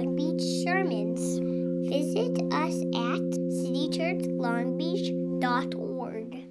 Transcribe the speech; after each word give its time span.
Long 0.00 0.16
Beach 0.16 0.64
sermons. 0.64 1.20
Visit 1.90 2.32
us 2.54 2.72
at 2.72 3.20
citychurchlongbeach.org. 3.60 6.48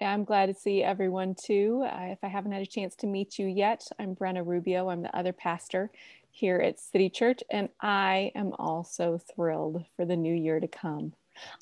I'm 0.00 0.24
glad 0.24 0.46
to 0.46 0.54
see 0.54 0.82
everyone 0.82 1.36
too. 1.40 1.86
Uh, 1.86 2.06
if 2.06 2.18
I 2.24 2.26
haven't 2.26 2.50
had 2.50 2.62
a 2.62 2.66
chance 2.66 2.96
to 2.96 3.06
meet 3.06 3.38
you 3.38 3.46
yet, 3.46 3.86
I'm 4.00 4.16
Brenna 4.16 4.44
Rubio. 4.44 4.88
I'm 4.88 5.02
the 5.02 5.16
other 5.16 5.32
pastor 5.32 5.92
here 6.32 6.56
at 6.56 6.80
City 6.80 7.08
Church, 7.08 7.38
and 7.52 7.68
I 7.80 8.32
am 8.34 8.52
also 8.58 9.20
thrilled 9.32 9.84
for 9.94 10.04
the 10.04 10.16
new 10.16 10.34
year 10.34 10.58
to 10.58 10.66
come. 10.66 11.12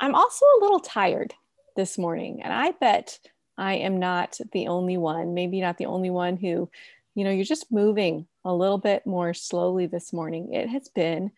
I'm 0.01 0.15
also 0.15 0.47
a 0.47 0.63
little 0.63 0.81
tired 0.81 1.35
this 1.77 1.99
morning, 1.99 2.41
and 2.43 2.55
I 2.55 2.71
bet 2.71 3.19
I 3.59 3.75
am 3.75 3.99
not 3.99 4.39
the 4.53 4.69
only 4.69 4.97
one, 4.97 5.35
maybe 5.35 5.61
not 5.61 5.77
the 5.77 5.85
only 5.85 6.09
one 6.09 6.39
who, 6.39 6.71
you 7.15 7.25
know, 7.25 7.31
you're 7.31 7.45
just 7.45 7.71
moving 7.71 8.27
a 8.49 8.55
little 8.55 8.79
bit 8.79 9.07
more 9.07 9.35
slowly 9.35 9.87
this 9.87 10.11
morning. 10.11 10.55
It 10.55 10.69
has 10.71 10.89
been 10.89 11.31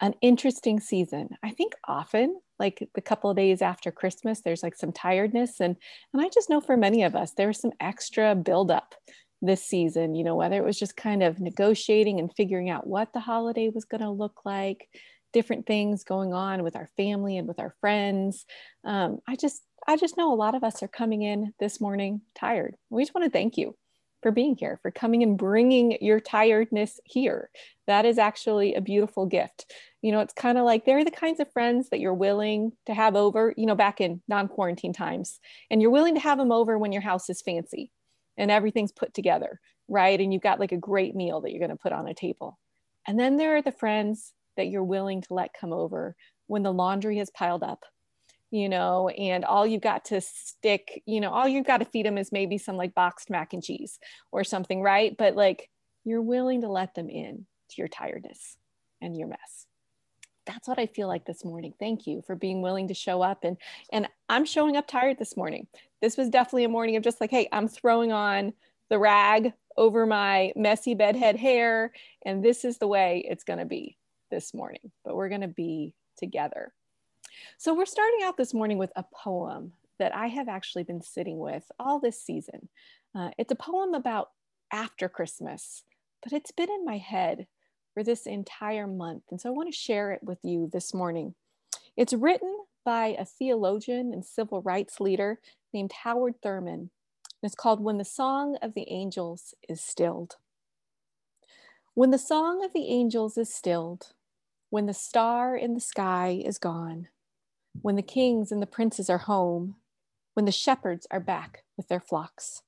an 0.00 0.14
interesting 0.22 0.80
season. 0.80 1.28
I 1.42 1.50
think 1.50 1.74
often, 1.86 2.40
like 2.58 2.88
the 2.94 3.02
couple 3.02 3.28
of 3.28 3.36
days 3.36 3.60
after 3.60 3.92
Christmas, 3.92 4.40
there's 4.40 4.62
like 4.62 4.74
some 4.74 4.90
tiredness. 4.90 5.60
And, 5.60 5.76
and 6.14 6.22
I 6.22 6.30
just 6.30 6.48
know 6.48 6.62
for 6.62 6.76
many 6.76 7.02
of 7.02 7.14
us, 7.14 7.32
there 7.32 7.48
was 7.48 7.60
some 7.60 7.72
extra 7.78 8.34
buildup 8.34 8.94
this 9.42 9.62
season, 9.62 10.14
you 10.14 10.24
know, 10.24 10.34
whether 10.34 10.56
it 10.56 10.64
was 10.64 10.78
just 10.78 10.96
kind 10.96 11.22
of 11.22 11.40
negotiating 11.40 12.18
and 12.18 12.32
figuring 12.34 12.70
out 12.70 12.86
what 12.86 13.12
the 13.12 13.20
holiday 13.20 13.68
was 13.68 13.84
going 13.84 14.00
to 14.00 14.10
look 14.10 14.40
like, 14.46 14.88
different 15.34 15.66
things 15.66 16.04
going 16.04 16.32
on 16.32 16.62
with 16.62 16.74
our 16.74 16.88
family 16.96 17.36
and 17.36 17.46
with 17.46 17.60
our 17.60 17.74
friends. 17.82 18.46
Um, 18.82 19.18
I 19.28 19.36
just, 19.36 19.60
I 19.86 19.98
just 19.98 20.16
know 20.16 20.32
a 20.32 20.34
lot 20.34 20.54
of 20.54 20.64
us 20.64 20.82
are 20.82 20.88
coming 20.88 21.20
in 21.20 21.52
this 21.60 21.82
morning 21.82 22.22
tired. 22.34 22.76
We 22.88 23.02
just 23.02 23.14
want 23.14 23.26
to 23.26 23.30
thank 23.30 23.58
you 23.58 23.76
for 24.22 24.30
being 24.30 24.56
here, 24.56 24.78
for 24.82 24.90
coming 24.90 25.22
and 25.22 25.38
bringing 25.38 25.98
your 26.00 26.20
tiredness 26.20 27.00
here. 27.04 27.50
That 27.86 28.04
is 28.04 28.18
actually 28.18 28.74
a 28.74 28.80
beautiful 28.80 29.26
gift. 29.26 29.72
You 30.02 30.12
know, 30.12 30.20
it's 30.20 30.32
kind 30.32 30.58
of 30.58 30.64
like 30.64 30.84
they're 30.84 31.04
the 31.04 31.10
kinds 31.10 31.40
of 31.40 31.52
friends 31.52 31.90
that 31.90 32.00
you're 32.00 32.14
willing 32.14 32.72
to 32.86 32.94
have 32.94 33.16
over, 33.16 33.54
you 33.56 33.66
know, 33.66 33.74
back 33.74 34.00
in 34.00 34.22
non 34.28 34.48
quarantine 34.48 34.92
times. 34.92 35.38
And 35.70 35.80
you're 35.80 35.90
willing 35.90 36.14
to 36.14 36.20
have 36.20 36.38
them 36.38 36.52
over 36.52 36.78
when 36.78 36.92
your 36.92 37.02
house 37.02 37.28
is 37.30 37.42
fancy 37.42 37.90
and 38.36 38.50
everything's 38.50 38.92
put 38.92 39.14
together, 39.14 39.60
right? 39.88 40.20
And 40.20 40.32
you've 40.32 40.42
got 40.42 40.60
like 40.60 40.72
a 40.72 40.76
great 40.76 41.14
meal 41.14 41.40
that 41.40 41.50
you're 41.50 41.60
going 41.60 41.70
to 41.70 41.76
put 41.76 41.92
on 41.92 42.08
a 42.08 42.14
table. 42.14 42.58
And 43.06 43.18
then 43.18 43.36
there 43.36 43.56
are 43.56 43.62
the 43.62 43.72
friends 43.72 44.32
that 44.56 44.68
you're 44.68 44.84
willing 44.84 45.22
to 45.22 45.34
let 45.34 45.54
come 45.58 45.72
over 45.72 46.16
when 46.46 46.62
the 46.62 46.72
laundry 46.72 47.18
has 47.18 47.30
piled 47.30 47.62
up 47.62 47.84
you 48.50 48.68
know, 48.68 49.08
and 49.08 49.44
all 49.44 49.66
you've 49.66 49.82
got 49.82 50.04
to 50.06 50.20
stick, 50.20 51.02
you 51.06 51.20
know, 51.20 51.30
all 51.30 51.48
you've 51.48 51.66
got 51.66 51.78
to 51.78 51.84
feed 51.84 52.06
them 52.06 52.18
is 52.18 52.32
maybe 52.32 52.58
some 52.58 52.76
like 52.76 52.94
boxed 52.94 53.30
mac 53.30 53.52
and 53.52 53.62
cheese 53.62 53.98
or 54.30 54.44
something, 54.44 54.82
right? 54.82 55.16
But 55.16 55.34
like 55.34 55.68
you're 56.04 56.22
willing 56.22 56.60
to 56.60 56.68
let 56.68 56.94
them 56.94 57.08
in 57.08 57.46
to 57.70 57.74
your 57.78 57.88
tiredness 57.88 58.56
and 59.00 59.16
your 59.16 59.28
mess. 59.28 59.66
That's 60.46 60.68
what 60.68 60.78
I 60.78 60.86
feel 60.86 61.08
like 61.08 61.26
this 61.26 61.44
morning. 61.44 61.74
Thank 61.80 62.06
you 62.06 62.22
for 62.24 62.36
being 62.36 62.62
willing 62.62 62.88
to 62.88 62.94
show 62.94 63.20
up 63.20 63.42
and 63.42 63.56
and 63.92 64.08
I'm 64.28 64.44
showing 64.44 64.76
up 64.76 64.86
tired 64.86 65.18
this 65.18 65.36
morning. 65.36 65.66
This 66.00 66.16
was 66.16 66.30
definitely 66.30 66.64
a 66.64 66.68
morning 66.68 66.94
of 66.96 67.02
just 67.02 67.20
like, 67.20 67.32
hey, 67.32 67.48
I'm 67.50 67.66
throwing 67.66 68.12
on 68.12 68.52
the 68.88 68.98
rag 68.98 69.52
over 69.76 70.06
my 70.06 70.52
messy 70.54 70.94
bedhead 70.94 71.36
hair 71.36 71.92
and 72.24 72.44
this 72.44 72.64
is 72.64 72.78
the 72.78 72.86
way 72.86 73.24
it's 73.28 73.44
going 73.44 73.58
to 73.58 73.64
be 73.64 73.96
this 74.30 74.54
morning. 74.54 74.92
But 75.04 75.16
we're 75.16 75.28
going 75.28 75.40
to 75.40 75.48
be 75.48 75.94
together 76.16 76.72
so 77.58 77.74
we're 77.74 77.86
starting 77.86 78.20
out 78.24 78.36
this 78.36 78.54
morning 78.54 78.78
with 78.78 78.92
a 78.96 79.04
poem 79.14 79.72
that 79.98 80.14
I 80.14 80.26
have 80.28 80.48
actually 80.48 80.84
been 80.84 81.02
sitting 81.02 81.38
with 81.38 81.64
all 81.78 82.00
this 82.00 82.20
season. 82.20 82.68
Uh, 83.14 83.30
it's 83.38 83.52
a 83.52 83.56
poem 83.56 83.94
about 83.94 84.30
after 84.72 85.08
Christmas, 85.08 85.84
but 86.22 86.32
it's 86.32 86.50
been 86.50 86.70
in 86.70 86.84
my 86.84 86.98
head 86.98 87.46
for 87.94 88.02
this 88.02 88.26
entire 88.26 88.86
month. 88.86 89.22
And 89.30 89.40
so 89.40 89.48
I 89.48 89.52
want 89.52 89.72
to 89.72 89.78
share 89.78 90.12
it 90.12 90.22
with 90.22 90.38
you 90.42 90.68
this 90.70 90.92
morning. 90.92 91.34
It's 91.96 92.12
written 92.12 92.54
by 92.84 93.16
a 93.18 93.24
theologian 93.24 94.12
and 94.12 94.24
civil 94.24 94.60
rights 94.62 95.00
leader 95.00 95.40
named 95.72 95.92
Howard 96.04 96.34
Thurman. 96.42 96.90
it's 97.42 97.54
called 97.54 97.82
When 97.82 97.98
the 97.98 98.04
Song 98.04 98.56
of 98.60 98.74
the 98.74 98.90
Angels 98.90 99.54
is 99.68 99.80
Stilled. 99.80 100.36
When 101.94 102.10
the 102.10 102.18
song 102.18 102.62
of 102.62 102.74
the 102.74 102.88
angels 102.88 103.38
is 103.38 103.52
stilled, 103.52 104.12
when 104.68 104.84
the 104.84 104.92
star 104.92 105.56
in 105.56 105.72
the 105.72 105.80
sky 105.80 106.42
is 106.44 106.58
gone, 106.58 107.08
when 107.82 107.96
the 107.96 108.02
kings 108.02 108.50
and 108.52 108.60
the 108.60 108.66
princes 108.66 109.08
are 109.10 109.18
home, 109.18 109.76
when 110.34 110.44
the 110.44 110.52
shepherds 110.52 111.06
are 111.10 111.20
back 111.20 111.64
with 111.76 111.88
their 111.88 112.00
flocks. 112.00 112.62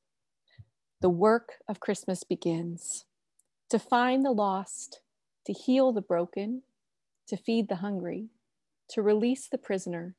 The 1.01 1.11
work 1.11 1.55
of 1.69 1.81
Christmas 1.81 2.25
begins 2.25 3.05
to 3.69 3.79
find 3.79 4.25
the 4.25 4.31
lost, 4.31 5.01
to 5.45 5.53
heal 5.53 5.93
the 5.93 6.01
broken, 6.01 6.63
to 7.27 7.37
feed 7.37 7.69
the 7.69 7.77
hungry, 7.77 8.29
to 8.89 9.03
release 9.03 9.47
the 9.47 9.59
prisoner, 9.59 10.15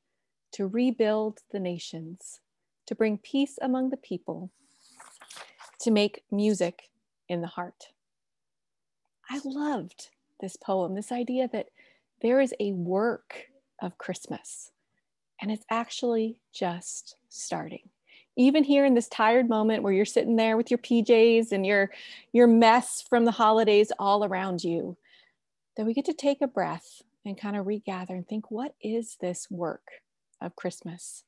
to 0.51 0.67
rebuild 0.67 1.39
the 1.51 1.59
nations, 1.59 2.39
to 2.85 2.95
bring 2.95 3.17
peace 3.17 3.57
among 3.61 3.89
the 3.89 3.97
people, 3.97 4.51
to 5.79 5.91
make 5.91 6.23
music 6.31 6.89
in 7.27 7.41
the 7.41 7.47
heart. 7.47 7.87
I 9.29 9.39
loved 9.43 10.09
this 10.39 10.55
poem, 10.55 10.95
this 10.95 11.11
idea 11.11 11.49
that 11.51 11.69
there 12.21 12.39
is 12.39 12.53
a 12.59 12.73
work 12.73 13.47
of 13.81 13.97
Christmas 13.97 14.71
and 15.41 15.51
it's 15.51 15.65
actually 15.69 16.37
just 16.53 17.15
starting. 17.29 17.89
Even 18.35 18.63
here 18.63 18.85
in 18.85 18.93
this 18.93 19.09
tired 19.09 19.49
moment 19.49 19.83
where 19.83 19.93
you're 19.93 20.05
sitting 20.05 20.35
there 20.35 20.55
with 20.55 20.71
your 20.71 20.77
PJs 20.77 21.51
and 21.51 21.65
your, 21.65 21.91
your 22.31 22.47
mess 22.47 23.03
from 23.09 23.25
the 23.25 23.31
holidays 23.31 23.91
all 23.99 24.23
around 24.23 24.63
you, 24.63 24.97
that 25.75 25.85
we 25.85 25.93
get 25.93 26.05
to 26.05 26.13
take 26.13 26.41
a 26.41 26.47
breath 26.47 27.01
and 27.25 27.37
kind 27.37 27.55
of 27.55 27.67
regather 27.67 28.15
and 28.15 28.27
think, 28.27 28.49
what 28.49 28.75
is 28.81 29.17
this 29.19 29.47
work 29.49 29.87
of 30.41 30.55
Christmas? 30.55 31.23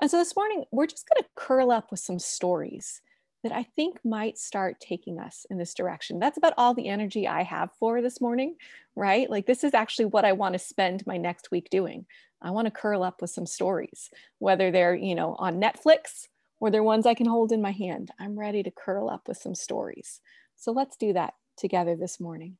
And 0.00 0.10
so 0.10 0.18
this 0.18 0.34
morning, 0.36 0.64
we're 0.72 0.86
just 0.86 1.08
going 1.08 1.22
to 1.22 1.28
curl 1.36 1.70
up 1.70 1.90
with 1.90 2.00
some 2.00 2.18
stories 2.18 3.00
that 3.42 3.52
I 3.52 3.62
think 3.62 3.98
might 4.04 4.38
start 4.38 4.80
taking 4.80 5.18
us 5.18 5.46
in 5.50 5.56
this 5.56 5.74
direction. 5.74 6.18
That's 6.18 6.36
about 6.36 6.54
all 6.58 6.74
the 6.74 6.88
energy 6.88 7.26
I 7.26 7.42
have 7.42 7.70
for 7.78 8.02
this 8.02 8.20
morning, 8.20 8.56
right? 8.94 9.30
Like, 9.30 9.46
this 9.46 9.64
is 9.64 9.72
actually 9.72 10.06
what 10.06 10.24
I 10.24 10.32
want 10.32 10.52
to 10.52 10.58
spend 10.58 11.06
my 11.06 11.16
next 11.16 11.50
week 11.50 11.70
doing. 11.70 12.06
I 12.42 12.50
want 12.50 12.66
to 12.66 12.70
curl 12.70 13.02
up 13.02 13.20
with 13.20 13.30
some 13.30 13.46
stories, 13.46 14.10
whether 14.38 14.70
they're, 14.70 14.94
you 14.94 15.14
know, 15.14 15.36
on 15.38 15.60
Netflix 15.60 16.28
or 16.58 16.70
they're 16.70 16.82
ones 16.82 17.06
I 17.06 17.14
can 17.14 17.26
hold 17.26 17.52
in 17.52 17.62
my 17.62 17.72
hand. 17.72 18.10
I'm 18.18 18.38
ready 18.38 18.62
to 18.62 18.70
curl 18.70 19.08
up 19.08 19.28
with 19.28 19.38
some 19.38 19.54
stories. 19.54 20.20
So 20.56 20.72
let's 20.72 20.96
do 20.96 21.12
that 21.14 21.34
together 21.56 21.96
this 21.96 22.20
morning. 22.20 22.56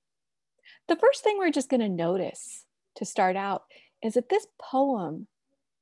The 0.88 0.96
first 0.96 1.22
thing 1.22 1.36
we're 1.38 1.50
just 1.50 1.68
going 1.68 1.80
to 1.80 1.88
notice 1.88 2.64
to 2.96 3.04
start 3.04 3.36
out 3.36 3.64
is 4.02 4.14
that 4.14 4.28
this 4.30 4.46
poem 4.60 5.26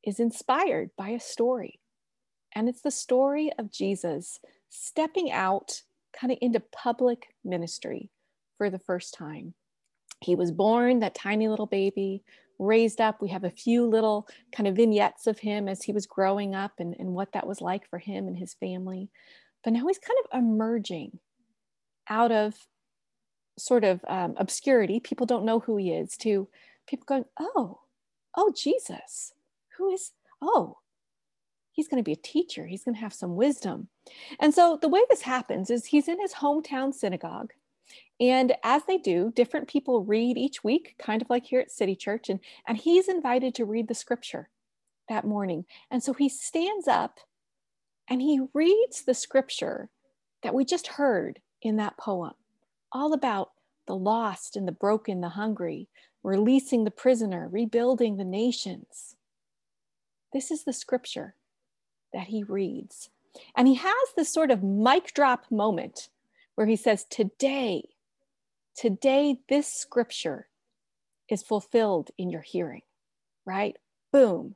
is 0.04 0.20
inspired 0.20 0.91
by 0.97 1.10
a 1.10 1.20
story. 1.20 1.81
And 2.54 2.69
it's 2.69 2.81
the 2.81 2.91
story 2.91 3.53
of 3.58 3.70
Jesus 3.70 4.41
stepping 4.70 5.30
out 5.30 5.82
kind 6.12 6.32
of 6.32 6.38
into 6.40 6.60
public 6.60 7.34
ministry 7.44 8.10
for 8.56 8.70
the 8.70 8.78
first 8.78 9.14
time. 9.14 9.54
He 10.20 10.34
was 10.34 10.50
born, 10.50 11.00
that 11.00 11.14
tiny 11.14 11.48
little 11.48 11.66
baby, 11.66 12.22
raised 12.58 13.00
up. 13.00 13.22
We 13.22 13.28
have 13.28 13.44
a 13.44 13.50
few 13.50 13.86
little 13.86 14.26
kind 14.52 14.66
of 14.66 14.76
vignettes 14.76 15.26
of 15.26 15.38
him 15.38 15.68
as 15.68 15.84
he 15.84 15.92
was 15.92 16.06
growing 16.06 16.54
up 16.54 16.72
and, 16.78 16.94
and 16.98 17.14
what 17.14 17.32
that 17.32 17.46
was 17.46 17.60
like 17.60 17.88
for 17.88 17.98
him 17.98 18.26
and 18.26 18.36
his 18.36 18.54
family. 18.54 19.10
But 19.62 19.72
now 19.72 19.86
he's 19.86 19.98
kind 19.98 20.18
of 20.24 20.38
emerging 20.38 21.18
out 22.08 22.32
of 22.32 22.54
sort 23.58 23.84
of 23.84 24.00
um, 24.08 24.34
obscurity. 24.38 24.98
People 25.00 25.26
don't 25.26 25.44
know 25.44 25.60
who 25.60 25.76
he 25.76 25.92
is, 25.92 26.16
to 26.18 26.48
people 26.86 27.04
going, 27.06 27.24
oh, 27.38 27.80
oh, 28.36 28.52
Jesus, 28.56 29.32
who 29.76 29.92
is, 29.92 30.12
oh, 30.42 30.78
he's 31.78 31.86
going 31.86 32.02
to 32.02 32.04
be 32.04 32.14
a 32.14 32.16
teacher. 32.16 32.66
He's 32.66 32.82
going 32.82 32.96
to 32.96 33.00
have 33.00 33.14
some 33.14 33.36
wisdom. 33.36 33.86
And 34.40 34.52
so 34.52 34.80
the 34.82 34.88
way 34.88 35.00
this 35.08 35.22
happens 35.22 35.70
is 35.70 35.84
he's 35.84 36.08
in 36.08 36.20
his 36.20 36.34
hometown 36.34 36.92
synagogue. 36.92 37.52
And 38.19 38.56
as 38.64 38.82
they 38.86 38.98
do, 38.98 39.32
different 39.36 39.69
people 39.69 40.02
read 40.02 40.36
each 40.36 40.64
week, 40.64 40.96
kind 40.98 41.22
of 41.22 41.30
like 41.30 41.46
here 41.46 41.60
at 41.60 41.70
City 41.70 41.94
Church. 41.94 42.28
And, 42.28 42.40
and 42.66 42.76
he's 42.76 43.08
invited 43.08 43.54
to 43.54 43.64
read 43.64 43.86
the 43.86 43.94
scripture 43.94 44.48
that 45.08 45.25
morning. 45.25 45.66
And 45.88 46.02
so 46.02 46.12
he 46.14 46.28
stands 46.28 46.88
up 46.88 47.20
and 48.10 48.20
he 48.20 48.40
reads 48.52 49.02
the 49.02 49.14
scripture 49.14 49.88
that 50.42 50.54
we 50.54 50.64
just 50.64 50.88
heard 50.88 51.38
in 51.62 51.76
that 51.76 51.96
poem, 51.96 52.34
all 52.90 53.12
about 53.12 53.52
the 53.86 53.94
lost 53.94 54.56
and 54.56 54.66
the 54.66 54.72
broken, 54.72 55.20
the 55.20 55.28
hungry, 55.28 55.86
releasing 56.24 56.82
the 56.82 56.90
prisoner, 56.90 57.48
rebuilding 57.48 58.16
the 58.16 58.24
nations. 58.24 59.14
This 60.32 60.50
is 60.50 60.64
the 60.64 60.72
scripture 60.72 61.36
that 62.12 62.28
he 62.28 62.43
reads. 62.43 63.10
And 63.56 63.69
he 63.69 63.75
has 63.75 63.94
this 64.16 64.32
sort 64.32 64.50
of 64.50 64.62
mic 64.62 65.12
drop 65.14 65.50
moment 65.50 66.08
where 66.55 66.66
he 66.66 66.76
says, 66.76 67.05
Today, 67.05 67.84
today, 68.75 69.38
this 69.49 69.66
scripture 69.69 70.49
is 71.28 71.43
fulfilled 71.43 72.10
in 72.16 72.31
your 72.31 72.43
hearing, 72.43 72.82
right? 73.44 73.76
Boom. 74.12 74.55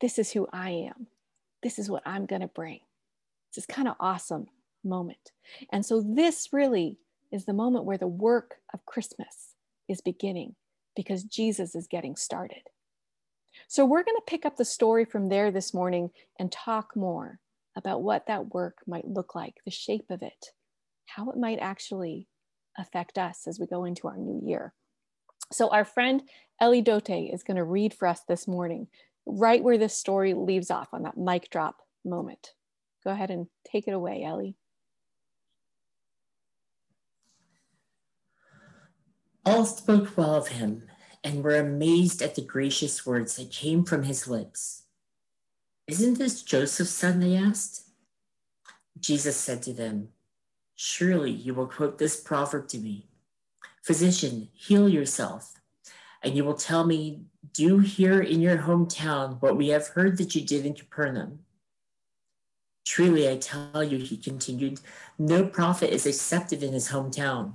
This 0.00 0.18
is 0.18 0.32
who 0.32 0.48
I 0.52 0.70
am. 0.70 1.08
This 1.62 1.78
is 1.78 1.90
what 1.90 2.02
I'm 2.06 2.26
going 2.26 2.40
to 2.40 2.48
bring. 2.48 2.80
It's 3.48 3.56
this 3.56 3.66
kind 3.66 3.88
of 3.88 3.96
awesome 4.00 4.46
moment. 4.82 5.32
And 5.70 5.84
so, 5.84 6.00
this 6.00 6.52
really 6.52 6.98
is 7.30 7.44
the 7.44 7.52
moment 7.52 7.84
where 7.84 7.98
the 7.98 8.06
work 8.06 8.56
of 8.72 8.86
Christmas 8.86 9.54
is 9.88 10.00
beginning 10.00 10.54
because 10.96 11.22
Jesus 11.24 11.74
is 11.74 11.86
getting 11.86 12.16
started. 12.16 12.62
So 13.70 13.84
we're 13.84 14.02
going 14.02 14.16
to 14.16 14.22
pick 14.26 14.44
up 14.44 14.56
the 14.56 14.64
story 14.64 15.04
from 15.04 15.28
there 15.28 15.52
this 15.52 15.72
morning 15.72 16.10
and 16.40 16.50
talk 16.50 16.96
more 16.96 17.38
about 17.76 18.02
what 18.02 18.26
that 18.26 18.52
work 18.52 18.78
might 18.84 19.06
look 19.06 19.36
like, 19.36 19.58
the 19.64 19.70
shape 19.70 20.06
of 20.10 20.22
it, 20.22 20.46
how 21.06 21.30
it 21.30 21.38
might 21.38 21.60
actually 21.60 22.26
affect 22.76 23.16
us 23.16 23.46
as 23.46 23.60
we 23.60 23.68
go 23.68 23.84
into 23.84 24.08
our 24.08 24.16
new 24.16 24.40
year. 24.44 24.74
So, 25.52 25.68
our 25.68 25.84
friend 25.84 26.20
Ellie 26.60 26.82
Dote 26.82 27.10
is 27.10 27.44
going 27.44 27.58
to 27.58 27.62
read 27.62 27.94
for 27.94 28.08
us 28.08 28.22
this 28.26 28.48
morning, 28.48 28.88
right 29.24 29.62
where 29.62 29.78
this 29.78 29.96
story 29.96 30.34
leaves 30.34 30.72
off 30.72 30.88
on 30.92 31.04
that 31.04 31.16
mic 31.16 31.48
drop 31.48 31.76
moment. 32.04 32.48
Go 33.04 33.12
ahead 33.12 33.30
and 33.30 33.46
take 33.70 33.86
it 33.86 33.94
away, 33.94 34.24
Ellie. 34.24 34.56
All 39.46 39.64
spoke 39.64 40.16
well 40.16 40.34
of 40.34 40.48
him 40.48 40.89
and 41.22 41.44
were 41.44 41.56
amazed 41.56 42.22
at 42.22 42.34
the 42.34 42.42
gracious 42.42 43.04
words 43.04 43.36
that 43.36 43.50
came 43.50 43.84
from 43.84 44.04
his 44.04 44.26
lips. 44.26 44.84
Isn't 45.86 46.18
this 46.18 46.42
Joseph's 46.42 46.90
son? 46.90 47.20
They 47.20 47.36
asked. 47.36 47.88
Jesus 48.98 49.36
said 49.36 49.62
to 49.62 49.72
them, 49.72 50.08
Surely 50.74 51.30
you 51.30 51.52
will 51.54 51.66
quote 51.66 51.98
this 51.98 52.20
proverb 52.20 52.68
to 52.68 52.78
me 52.78 53.08
Physician, 53.82 54.48
heal 54.52 54.88
yourself. 54.88 55.54
And 56.22 56.36
you 56.36 56.44
will 56.44 56.54
tell 56.54 56.84
me, 56.84 57.22
Do 57.52 57.78
here 57.78 58.20
in 58.20 58.40
your 58.40 58.58
hometown 58.58 59.40
what 59.40 59.56
we 59.56 59.68
have 59.68 59.88
heard 59.88 60.18
that 60.18 60.34
you 60.34 60.42
did 60.42 60.66
in 60.66 60.74
Capernaum. 60.74 61.40
Truly, 62.84 63.28
I 63.28 63.36
tell 63.36 63.84
you, 63.84 63.98
he 63.98 64.16
continued, 64.16 64.80
no 65.18 65.44
prophet 65.44 65.90
is 65.90 66.06
accepted 66.06 66.62
in 66.62 66.72
his 66.72 66.88
hometown. 66.88 67.54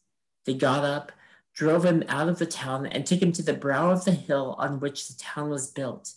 They 0.45 0.53
got 0.53 0.83
up, 0.83 1.11
drove 1.53 1.85
him 1.85 2.03
out 2.07 2.29
of 2.29 2.39
the 2.39 2.45
town, 2.45 2.85
and 2.85 3.05
took 3.05 3.21
him 3.21 3.31
to 3.33 3.43
the 3.43 3.53
brow 3.53 3.91
of 3.91 4.05
the 4.05 4.11
hill 4.11 4.55
on 4.57 4.79
which 4.79 5.07
the 5.07 5.17
town 5.17 5.49
was 5.49 5.71
built, 5.71 6.13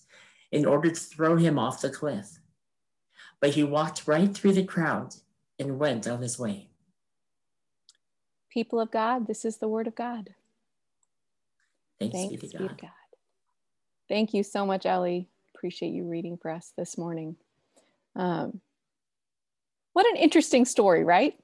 in 0.51 0.65
order 0.65 0.91
to 0.91 0.95
throw 0.95 1.37
him 1.37 1.59
off 1.59 1.81
the 1.81 1.91
cliff. 1.91 2.39
But 3.41 3.51
he 3.51 3.65
walked 3.65 4.07
right 4.07 4.33
through 4.33 4.53
the 4.53 4.65
crowd 4.65 5.17
and 5.59 5.79
went 5.79 6.07
on 6.07 6.23
his 6.23 6.39
way. 6.39 6.69
People 8.51 8.81
of 8.81 8.91
God, 8.91 9.27
this 9.27 9.45
is 9.45 9.59
the 9.59 9.69
word 9.69 9.87
of 9.87 9.95
God. 9.95 10.35
Thanks, 11.99 12.15
Thanks 12.15 12.31
be, 12.31 12.49
to 12.49 12.59
God. 12.59 12.63
be 12.63 12.69
to 12.69 12.75
God. 12.83 12.91
Thank 14.09 14.35
you 14.35 14.43
so 14.43 14.65
much, 14.65 14.87
Ellie. 14.87 15.29
Appreciate 15.55 15.93
you 15.93 16.05
reading 16.05 16.37
for 16.37 16.51
us 16.51 16.73
this 16.77 16.97
morning. 16.99 17.37
Um, 18.15 18.61
what 19.93 20.07
an 20.07 20.17
interesting 20.17 20.65
story, 20.65 21.05
right? 21.05 21.35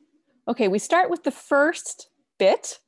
Okay, 0.47 0.69
we 0.69 0.79
start 0.79 1.11
with 1.11 1.23
the 1.23 1.31
first 1.31 2.10
bit 2.41 2.81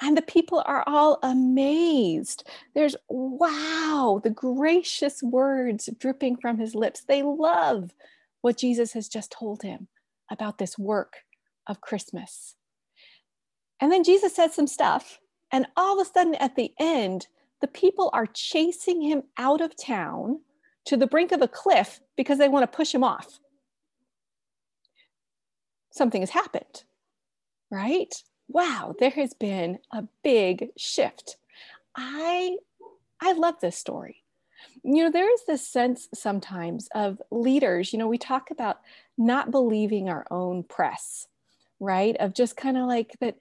and 0.00 0.16
the 0.16 0.22
people 0.22 0.62
are 0.64 0.82
all 0.86 1.18
amazed. 1.22 2.48
There's 2.74 2.96
wow, 3.08 4.20
the 4.22 4.30
gracious 4.30 5.22
words 5.22 5.88
dripping 5.98 6.36
from 6.36 6.58
his 6.58 6.74
lips. 6.74 7.02
They 7.06 7.22
love 7.22 7.90
what 8.40 8.56
Jesus 8.56 8.94
has 8.94 9.08
just 9.08 9.30
told 9.30 9.62
him 9.62 9.88
about 10.30 10.58
this 10.58 10.78
work 10.78 11.18
of 11.66 11.82
Christmas. 11.82 12.56
And 13.80 13.92
then 13.92 14.04
Jesus 14.04 14.34
says 14.34 14.54
some 14.54 14.66
stuff, 14.66 15.20
and 15.52 15.66
all 15.76 16.00
of 16.00 16.06
a 16.06 16.10
sudden 16.10 16.34
at 16.36 16.56
the 16.56 16.72
end, 16.78 17.26
the 17.60 17.66
people 17.66 18.10
are 18.12 18.26
chasing 18.26 19.02
him 19.02 19.24
out 19.36 19.60
of 19.60 19.76
town 19.76 20.40
to 20.86 20.96
the 20.96 21.06
brink 21.06 21.32
of 21.32 21.42
a 21.42 21.48
cliff 21.48 22.00
because 22.16 22.38
they 22.38 22.48
want 22.48 22.62
to 22.62 22.76
push 22.76 22.94
him 22.94 23.04
off. 23.04 23.38
Something 25.90 26.22
has 26.22 26.30
happened, 26.30 26.84
right? 27.70 28.14
Wow, 28.50 28.94
there 28.98 29.10
has 29.10 29.32
been 29.32 29.78
a 29.92 30.04
big 30.22 30.70
shift. 30.76 31.36
I 31.96 32.56
I 33.20 33.32
love 33.32 33.56
this 33.60 33.76
story. 33.76 34.24
You 34.82 35.04
know, 35.04 35.10
there 35.10 35.32
is 35.32 35.42
this 35.46 35.66
sense 35.66 36.08
sometimes 36.14 36.88
of 36.94 37.20
leaders, 37.30 37.92
you 37.92 37.98
know, 37.98 38.08
we 38.08 38.18
talk 38.18 38.50
about 38.50 38.80
not 39.16 39.50
believing 39.50 40.08
our 40.08 40.26
own 40.30 40.64
press, 40.64 41.26
right? 41.78 42.16
Of 42.16 42.34
just 42.34 42.56
kind 42.56 42.76
of 42.76 42.86
like 42.86 43.16
that 43.20 43.36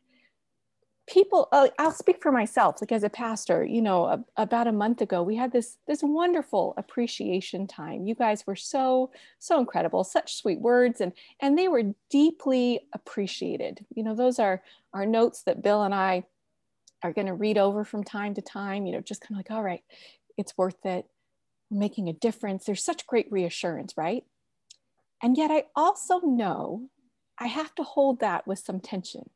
people 1.10 1.48
uh, 1.52 1.68
i'll 1.80 1.92
speak 1.92 2.22
for 2.22 2.32
myself 2.32 2.80
like 2.82 2.92
as 2.92 3.04
a 3.04 3.10
pastor 3.10 3.66
you 3.66 3.82
know 3.82 4.06
a, 4.06 4.24
about 4.38 4.68
a 4.68 4.72
month 4.72 5.02
ago 5.02 5.24
we 5.24 5.36
had 5.36 5.52
this 5.52 5.78
this 5.88 6.02
wonderful 6.04 6.74
appreciation 6.78 7.66
time 7.66 8.06
you 8.06 8.14
guys 8.14 8.46
were 8.46 8.56
so 8.56 9.10
so 9.40 9.60
incredible 9.60 10.04
such 10.04 10.36
sweet 10.36 10.60
words 10.62 11.02
and 11.02 11.12
and 11.40 11.58
they 11.58 11.68
were 11.68 11.84
deeply 12.10 12.82
appreciated 12.94 13.84
you 13.96 14.04
know 14.04 14.14
those 14.14 14.38
are 14.38 14.62
our 14.94 15.06
notes 15.06 15.44
that 15.44 15.62
bill 15.62 15.84
and 15.84 15.94
i 15.94 16.24
are 17.02 17.14
going 17.14 17.28
to 17.28 17.34
read 17.34 17.58
over 17.58 17.84
from 17.84 18.04
time 18.04 18.34
to 18.34 18.42
time 18.42 18.86
you 18.86 18.92
know 18.92 19.02
just 19.02 19.22
kind 19.22 19.32
of 19.32 19.38
like 19.38 19.52
all 19.52 19.64
right 19.64 19.84
it's 20.40 20.58
worth 20.58 20.86
it. 20.86 21.06
We're 21.70 21.80
making 21.80 22.08
a 22.08 22.14
difference. 22.14 22.64
There's 22.64 22.84
such 22.84 23.06
great 23.06 23.30
reassurance 23.30 23.94
right? 23.98 24.24
And 25.22 25.38
yet 25.38 25.52
i 25.52 25.66
also 25.76 26.20
know 26.22 26.90
i 27.38 27.48
have 27.48 27.76
to 27.76 27.84
hold 27.84 28.22
that 28.22 28.48
with 28.48 28.60
some 28.60 28.80
tension. 28.80 29.30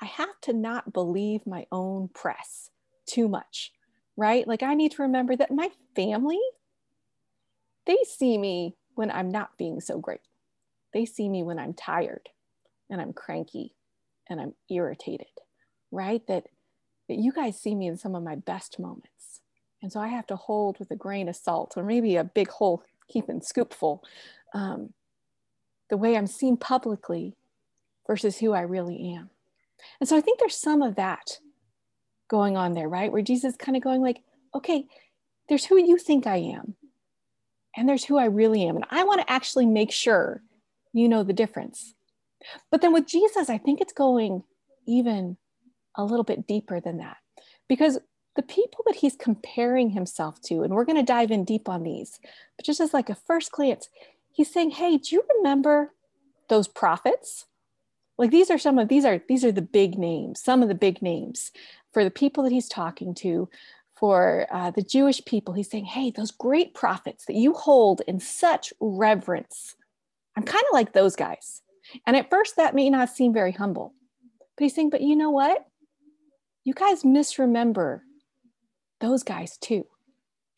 I 0.00 0.06
have 0.06 0.40
to 0.42 0.52
not 0.52 0.92
believe 0.92 1.46
my 1.46 1.66
own 1.72 2.08
press 2.08 2.70
too 3.06 3.28
much, 3.28 3.72
right? 4.16 4.46
Like 4.46 4.62
I 4.62 4.74
need 4.74 4.92
to 4.92 5.02
remember 5.02 5.34
that 5.36 5.50
my 5.50 5.70
family, 5.96 6.40
they 7.86 7.98
see 8.04 8.36
me 8.36 8.76
when 8.96 9.10
I'm 9.10 9.30
not 9.30 9.56
being 9.56 9.80
so 9.80 9.98
great. 9.98 10.20
They 10.92 11.06
see 11.06 11.28
me 11.28 11.42
when 11.42 11.58
I'm 11.58 11.74
tired 11.74 12.28
and 12.90 13.00
I'm 13.00 13.12
cranky 13.12 13.74
and 14.28 14.40
I'm 14.40 14.54
irritated, 14.70 15.26
right? 15.90 16.26
That, 16.26 16.44
that 17.08 17.16
you 17.16 17.32
guys 17.32 17.60
see 17.60 17.74
me 17.74 17.86
in 17.86 17.96
some 17.96 18.14
of 18.14 18.22
my 18.22 18.36
best 18.36 18.78
moments. 18.78 19.40
And 19.82 19.92
so 19.92 20.00
I 20.00 20.08
have 20.08 20.26
to 20.28 20.36
hold 20.36 20.78
with 20.78 20.90
a 20.90 20.96
grain 20.96 21.28
of 21.28 21.36
salt 21.36 21.74
or 21.76 21.82
maybe 21.82 22.16
a 22.16 22.24
big 22.24 22.48
whole 22.48 22.82
heaping 23.06 23.40
scoopful 23.40 24.00
um, 24.54 24.94
the 25.90 25.96
way 25.96 26.16
I'm 26.16 26.26
seen 26.26 26.56
publicly 26.56 27.36
versus 28.06 28.38
who 28.38 28.52
I 28.52 28.62
really 28.62 29.14
am. 29.14 29.30
And 30.00 30.08
so 30.08 30.16
I 30.16 30.20
think 30.20 30.38
there's 30.38 30.56
some 30.56 30.82
of 30.82 30.96
that 30.96 31.38
going 32.28 32.56
on 32.56 32.72
there, 32.72 32.88
right? 32.88 33.12
Where 33.12 33.22
Jesus 33.22 33.56
kind 33.56 33.76
of 33.76 33.82
going 33.82 34.00
like, 34.00 34.22
okay, 34.54 34.86
there's 35.48 35.66
who 35.66 35.76
you 35.76 35.98
think 35.98 36.26
I 36.26 36.36
am, 36.36 36.74
and 37.76 37.88
there's 37.88 38.04
who 38.04 38.16
I 38.16 38.26
really 38.26 38.66
am. 38.66 38.76
And 38.76 38.86
I 38.90 39.04
want 39.04 39.20
to 39.20 39.30
actually 39.30 39.66
make 39.66 39.92
sure 39.92 40.42
you 40.92 41.08
know 41.08 41.22
the 41.22 41.32
difference. 41.32 41.94
But 42.70 42.80
then 42.80 42.92
with 42.92 43.06
Jesus, 43.06 43.48
I 43.48 43.58
think 43.58 43.80
it's 43.80 43.92
going 43.92 44.42
even 44.86 45.36
a 45.96 46.04
little 46.04 46.24
bit 46.24 46.46
deeper 46.46 46.80
than 46.80 46.98
that. 46.98 47.16
Because 47.68 47.98
the 48.36 48.42
people 48.42 48.84
that 48.86 48.96
he's 48.96 49.16
comparing 49.16 49.90
himself 49.90 50.40
to, 50.42 50.62
and 50.62 50.74
we're 50.74 50.84
going 50.84 50.98
to 50.98 51.02
dive 51.02 51.30
in 51.30 51.44
deep 51.44 51.68
on 51.68 51.82
these, 51.82 52.18
but 52.56 52.66
just 52.66 52.80
as 52.80 52.92
like 52.92 53.08
a 53.08 53.14
first 53.14 53.52
glance, 53.52 53.88
he's 54.32 54.52
saying, 54.52 54.72
Hey, 54.72 54.98
do 54.98 55.14
you 55.14 55.24
remember 55.36 55.92
those 56.48 56.68
prophets? 56.68 57.46
Like 58.18 58.30
these 58.30 58.50
are 58.50 58.58
some 58.58 58.78
of 58.78 58.88
these 58.88 59.04
are 59.04 59.20
these 59.28 59.44
are 59.44 59.52
the 59.52 59.62
big 59.62 59.98
names 59.98 60.40
some 60.40 60.62
of 60.62 60.68
the 60.68 60.74
big 60.74 61.02
names 61.02 61.50
for 61.92 62.04
the 62.04 62.10
people 62.10 62.44
that 62.44 62.52
he's 62.52 62.68
talking 62.68 63.14
to 63.14 63.48
for 63.96 64.46
uh, 64.50 64.70
the 64.70 64.82
jewish 64.82 65.24
people. 65.24 65.54
He's 65.54 65.70
saying 65.70 65.86
hey 65.86 66.10
those 66.10 66.30
great 66.30 66.74
prophets 66.74 67.24
that 67.26 67.34
you 67.34 67.54
hold 67.54 68.02
in 68.06 68.20
such 68.20 68.72
reverence. 68.80 69.74
I'm 70.36 70.44
kind 70.44 70.64
of 70.70 70.74
like 70.74 70.92
those 70.92 71.16
guys 71.16 71.62
and 72.06 72.16
at 72.16 72.30
first 72.30 72.56
that 72.56 72.74
may 72.74 72.90
not 72.90 73.08
seem 73.08 73.32
very 73.32 73.52
humble 73.52 73.94
but 74.56 74.64
he's 74.64 74.74
saying 74.74 74.90
but 74.90 75.00
you 75.00 75.16
know 75.16 75.30
what 75.30 75.66
you 76.64 76.72
guys 76.74 77.02
misremember 77.02 78.00
those 79.00 79.22
guys 79.22 79.56
too 79.58 79.84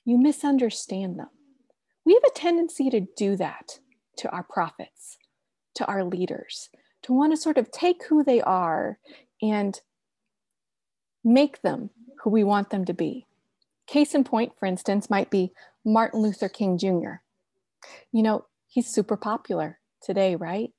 you 0.05 0.19
misunderstand 0.19 1.19
them 1.19 1.29
we 2.05 2.15
have 2.15 2.25
a 2.25 2.39
tendency 2.39 2.91
to 2.91 3.07
do 3.17 3.37
that 3.37 3.79
to 4.17 4.29
our 4.31 4.45
prophets 4.45 5.19
to 5.75 5.85
our 5.87 6.05
leaders 6.05 6.71
to 7.03 7.13
want 7.13 7.33
to 7.33 7.37
sort 7.37 7.59
of 7.59 7.71
take 7.71 8.05
who 8.05 8.25
they 8.25 8.41
are 8.41 8.99
and 9.41 9.81
make 11.23 11.63
them 11.63 11.91
who 12.23 12.31
we 12.31 12.43
want 12.45 12.71
them 12.71 12.85
to 12.85 12.95
be. 12.95 13.27
Case 13.87 14.15
in 14.15 14.25
point, 14.25 14.53
for 14.59 14.67
instance, 14.67 15.11
might 15.11 15.31
be 15.31 15.53
Martin 15.85 16.21
Luther 16.21 16.49
King 16.49 16.79
Jr. 16.79 17.21
You 18.13 18.23
know, 18.23 18.47
he's 18.67 18.89
super 18.89 19.17
popular 19.17 19.79
today, 20.03 20.35
right? 20.35 20.71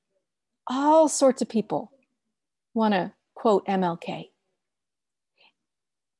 All 0.69 1.07
sorts 1.07 1.41
of 1.41 1.47
people 1.47 1.91
want 2.73 2.93
to 2.93 3.13
quote 3.35 3.65
MLK. 3.67 4.31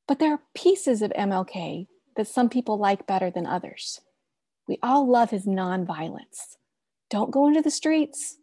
But 0.08 0.20
there 0.20 0.32
are 0.32 0.42
pieces 0.56 1.02
of 1.02 1.12
MLK 1.12 1.88
that 2.16 2.28
some 2.28 2.48
people 2.48 2.78
like 2.78 3.06
better 3.06 3.30
than 3.30 3.46
others. 3.46 4.00
We 4.68 4.80
all 4.82 5.10
love 5.10 5.32
his 5.32 5.46
nonviolence. 5.46 6.56
Don't 7.10 7.32
go 7.32 7.48
into 7.48 7.62
the 7.62 7.72
streets. 7.72 8.38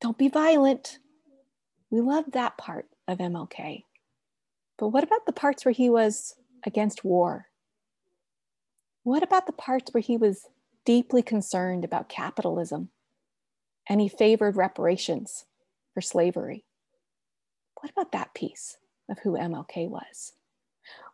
Don't 0.00 0.18
be 0.18 0.28
violent. 0.28 0.98
We 1.90 2.00
love 2.00 2.32
that 2.32 2.58
part 2.58 2.86
of 3.06 3.18
MLK. 3.18 3.84
But 4.78 4.88
what 4.88 5.04
about 5.04 5.26
the 5.26 5.32
parts 5.32 5.64
where 5.64 5.72
he 5.72 5.88
was 5.88 6.34
against 6.66 7.04
war? 7.04 7.46
What 9.04 9.22
about 9.22 9.46
the 9.46 9.52
parts 9.52 9.92
where 9.94 10.02
he 10.02 10.16
was 10.16 10.46
deeply 10.84 11.22
concerned 11.22 11.84
about 11.84 12.08
capitalism 12.08 12.90
and 13.88 14.00
he 14.00 14.08
favored 14.08 14.56
reparations 14.56 15.46
for 15.94 16.00
slavery? 16.00 16.64
What 17.80 17.90
about 17.90 18.12
that 18.12 18.34
piece 18.34 18.78
of 19.08 19.20
who 19.20 19.32
MLK 19.32 19.88
was? 19.88 20.34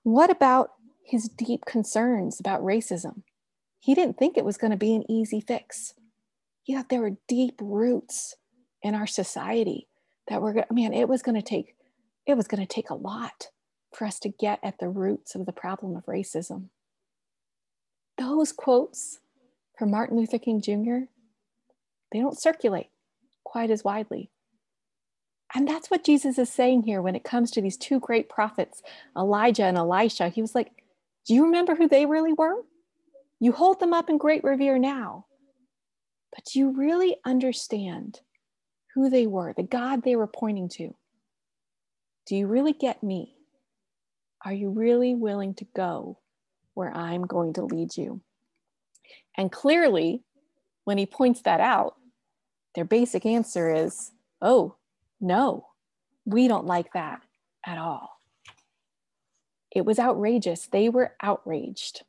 What 0.02 0.30
about 0.30 0.72
his 1.02 1.28
deep 1.28 1.64
concerns 1.66 2.40
about 2.40 2.62
racism? 2.62 3.22
He 3.78 3.94
didn't 3.94 4.18
think 4.18 4.36
it 4.36 4.44
was 4.44 4.56
going 4.56 4.70
to 4.70 4.76
be 4.76 4.94
an 4.94 5.10
easy 5.10 5.40
fix. 5.40 5.94
He 6.62 6.74
thought 6.74 6.88
there 6.88 7.02
were 7.02 7.18
deep 7.28 7.60
roots 7.60 8.36
in 8.82 8.94
our 8.94 9.06
society 9.06 9.88
that 10.28 10.40
were, 10.40 10.64
man, 10.70 10.94
it 10.94 11.08
was 11.08 11.22
going 11.22 11.34
to 11.34 11.42
take, 11.42 11.76
it 12.26 12.34
was 12.34 12.48
going 12.48 12.66
to 12.66 12.74
take 12.74 12.88
a 12.90 12.94
lot 12.94 13.48
for 13.92 14.06
us 14.06 14.18
to 14.20 14.28
get 14.28 14.58
at 14.62 14.78
the 14.78 14.88
roots 14.88 15.34
of 15.34 15.46
the 15.46 15.52
problem 15.52 15.96
of 15.96 16.06
racism. 16.06 16.68
Those 18.16 18.52
quotes 18.52 19.20
from 19.78 19.90
Martin 19.90 20.16
Luther 20.16 20.38
King 20.38 20.60
Jr., 20.60 21.10
they 22.14 22.20
don't 22.20 22.38
circulate 22.38 22.90
quite 23.42 23.72
as 23.72 23.82
widely. 23.82 24.30
And 25.52 25.66
that's 25.66 25.90
what 25.90 26.04
Jesus 26.04 26.38
is 26.38 26.48
saying 26.48 26.84
here 26.84 27.02
when 27.02 27.16
it 27.16 27.24
comes 27.24 27.50
to 27.50 27.60
these 27.60 27.76
two 27.76 27.98
great 27.98 28.28
prophets, 28.28 28.82
Elijah 29.18 29.64
and 29.64 29.76
Elisha. 29.76 30.28
He 30.28 30.40
was 30.40 30.54
like, 30.54 30.70
Do 31.26 31.34
you 31.34 31.44
remember 31.44 31.74
who 31.74 31.88
they 31.88 32.06
really 32.06 32.32
were? 32.32 32.62
You 33.40 33.50
hold 33.50 33.80
them 33.80 33.92
up 33.92 34.08
in 34.08 34.16
great 34.16 34.44
revere 34.44 34.78
now. 34.78 35.26
But 36.32 36.44
do 36.44 36.60
you 36.60 36.70
really 36.70 37.16
understand 37.24 38.20
who 38.94 39.10
they 39.10 39.26
were, 39.26 39.52
the 39.52 39.64
God 39.64 40.04
they 40.04 40.14
were 40.14 40.28
pointing 40.28 40.68
to? 40.70 40.94
Do 42.26 42.36
you 42.36 42.46
really 42.46 42.72
get 42.72 43.02
me? 43.02 43.34
Are 44.44 44.52
you 44.52 44.70
really 44.70 45.16
willing 45.16 45.54
to 45.54 45.66
go 45.74 46.20
where 46.74 46.96
I'm 46.96 47.26
going 47.26 47.54
to 47.54 47.64
lead 47.64 47.96
you? 47.96 48.20
And 49.36 49.50
clearly, 49.50 50.22
when 50.84 50.96
he 50.96 51.06
points 51.06 51.42
that 51.42 51.60
out, 51.60 51.96
their 52.74 52.84
basic 52.84 53.26
answer 53.26 53.72
is, 53.72 54.12
Oh, 54.42 54.76
no, 55.20 55.66
we 56.24 56.48
don't 56.48 56.66
like 56.66 56.92
that 56.92 57.22
at 57.66 57.78
all. 57.78 58.20
It 59.70 59.84
was 59.84 59.98
outrageous. 59.98 60.66
They 60.66 60.88
were 60.88 61.14
outraged. 61.22 62.02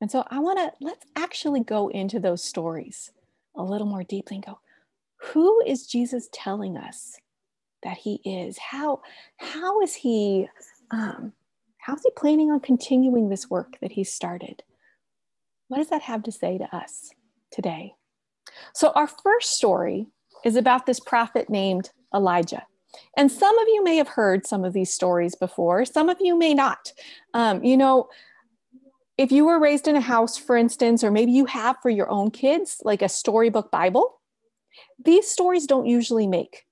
And 0.00 0.10
so 0.10 0.24
I 0.30 0.38
want 0.38 0.58
to 0.58 0.72
let's 0.84 1.06
actually 1.16 1.60
go 1.60 1.88
into 1.88 2.20
those 2.20 2.42
stories 2.44 3.10
a 3.56 3.62
little 3.62 3.86
more 3.86 4.04
deeply 4.04 4.36
and 4.36 4.46
go, 4.46 4.58
who 5.18 5.62
is 5.66 5.86
Jesus 5.86 6.28
telling 6.32 6.76
us 6.76 7.16
that 7.82 7.96
he 7.96 8.20
is? 8.24 8.58
How 8.58 9.00
how 9.38 9.80
is 9.80 9.94
he 9.94 10.48
um, 10.90 11.32
how 11.78 11.94
is 11.94 12.02
he 12.02 12.10
planning 12.16 12.50
on 12.50 12.60
continuing 12.60 13.28
this 13.28 13.48
work 13.48 13.78
that 13.80 13.92
he 13.92 14.04
started? 14.04 14.62
What 15.68 15.78
does 15.78 15.88
that 15.88 16.02
have 16.02 16.22
to 16.24 16.32
say 16.32 16.58
to 16.58 16.76
us 16.76 17.10
today? 17.50 17.94
So 18.74 18.92
our 18.94 19.06
first 19.06 19.52
story 19.52 20.06
is 20.44 20.56
about 20.56 20.86
this 20.86 21.00
prophet 21.00 21.50
named 21.50 21.90
Elijah. 22.14 22.66
And 23.16 23.30
some 23.30 23.58
of 23.58 23.68
you 23.68 23.84
may 23.84 23.96
have 23.96 24.08
heard 24.08 24.46
some 24.46 24.64
of 24.64 24.72
these 24.72 24.92
stories 24.92 25.34
before, 25.34 25.84
some 25.84 26.08
of 26.08 26.18
you 26.20 26.38
may 26.38 26.54
not. 26.54 26.92
Um, 27.34 27.62
you 27.64 27.76
know, 27.76 28.08
if 29.18 29.32
you 29.32 29.46
were 29.46 29.58
raised 29.58 29.88
in 29.88 29.96
a 29.96 30.00
house, 30.00 30.36
for 30.36 30.56
instance, 30.56 31.02
or 31.02 31.10
maybe 31.10 31.32
you 31.32 31.46
have 31.46 31.76
for 31.82 31.90
your 31.90 32.10
own 32.10 32.30
kids, 32.30 32.80
like 32.84 33.02
a 33.02 33.08
storybook 33.08 33.70
Bible, 33.70 34.20
these 35.02 35.28
stories 35.28 35.66
don't 35.66 35.86
usually 35.86 36.26
make 36.26 36.66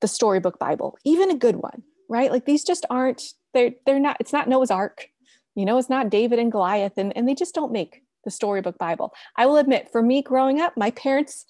the 0.00 0.08
storybook 0.08 0.58
Bible, 0.58 0.98
even 1.04 1.30
a 1.30 1.36
good 1.36 1.56
one, 1.56 1.82
right? 2.08 2.32
Like 2.32 2.46
these 2.46 2.64
just 2.64 2.84
aren't, 2.90 3.22
they're, 3.54 3.72
they're 3.86 4.00
not, 4.00 4.16
it's 4.18 4.32
not 4.32 4.48
Noah's 4.48 4.70
Ark, 4.70 5.08
you 5.54 5.64
know, 5.64 5.78
it's 5.78 5.90
not 5.90 6.10
David 6.10 6.38
and 6.38 6.50
Goliath, 6.50 6.94
and, 6.96 7.16
and 7.16 7.28
they 7.28 7.34
just 7.34 7.54
don't 7.54 7.72
make 7.72 8.02
the 8.24 8.30
storybook 8.30 8.78
Bible. 8.78 9.12
I 9.36 9.46
will 9.46 9.56
admit, 9.56 9.88
for 9.90 10.02
me 10.02 10.22
growing 10.22 10.60
up, 10.60 10.76
my 10.76 10.90
parents 10.90 11.46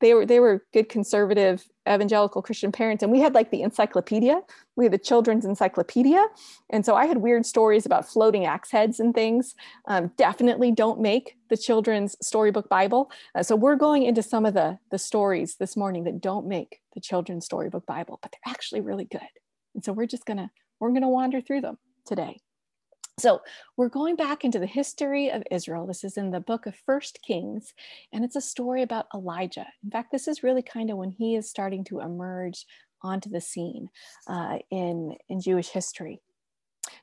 they 0.00 0.14
were 0.14 0.26
they 0.26 0.40
were 0.40 0.64
good 0.72 0.88
conservative 0.88 1.66
evangelical 1.88 2.42
christian 2.42 2.72
parents 2.72 3.02
and 3.02 3.12
we 3.12 3.20
had 3.20 3.34
like 3.34 3.50
the 3.50 3.62
encyclopedia. 3.62 4.40
We 4.76 4.84
had 4.86 4.92
the 4.92 4.98
children's 4.98 5.44
encyclopedia. 5.44 6.26
And 6.70 6.84
so 6.84 6.94
i 6.94 7.06
had 7.06 7.18
weird 7.18 7.46
stories 7.46 7.86
about 7.86 8.08
floating 8.08 8.46
axe 8.46 8.70
heads 8.70 9.00
and 9.00 9.14
things. 9.14 9.54
Um, 9.86 10.10
definitely 10.16 10.72
don't 10.72 11.00
make 11.00 11.36
the 11.48 11.56
children's 11.56 12.16
storybook 12.22 12.68
bible. 12.68 13.10
Uh, 13.34 13.42
so 13.42 13.56
we're 13.56 13.76
going 13.76 14.02
into 14.04 14.22
some 14.22 14.46
of 14.46 14.54
the 14.54 14.78
the 14.90 14.98
stories 14.98 15.56
this 15.56 15.76
morning 15.76 16.04
that 16.04 16.20
don't 16.20 16.46
make 16.46 16.80
the 16.94 17.00
children's 17.00 17.44
storybook 17.44 17.86
bible 17.86 18.18
but 18.22 18.32
they're 18.32 18.52
actually 18.52 18.80
really 18.80 19.04
good. 19.04 19.20
And 19.74 19.84
so 19.84 19.92
we're 19.92 20.06
just 20.06 20.24
gonna 20.24 20.50
we're 20.80 20.92
gonna 20.92 21.10
wander 21.10 21.40
through 21.40 21.60
them 21.60 21.78
today 22.06 22.40
so 23.18 23.40
we're 23.76 23.88
going 23.88 24.16
back 24.16 24.44
into 24.44 24.58
the 24.58 24.66
history 24.66 25.30
of 25.30 25.42
Israel. 25.50 25.86
This 25.86 26.04
is 26.04 26.16
in 26.16 26.30
the 26.30 26.40
book 26.40 26.66
of 26.66 26.74
First 26.86 27.20
Kings, 27.22 27.74
and 28.12 28.24
it's 28.24 28.36
a 28.36 28.40
story 28.40 28.82
about 28.82 29.08
Elijah. 29.14 29.66
In 29.84 29.90
fact, 29.90 30.10
this 30.10 30.26
is 30.26 30.42
really 30.42 30.62
kind 30.62 30.90
of 30.90 30.96
when 30.96 31.10
he 31.10 31.36
is 31.36 31.50
starting 31.50 31.84
to 31.84 32.00
emerge 32.00 32.64
onto 33.02 33.28
the 33.28 33.40
scene 33.40 33.88
uh, 34.26 34.58
in, 34.70 35.16
in 35.28 35.40
Jewish 35.40 35.68
history. 35.68 36.20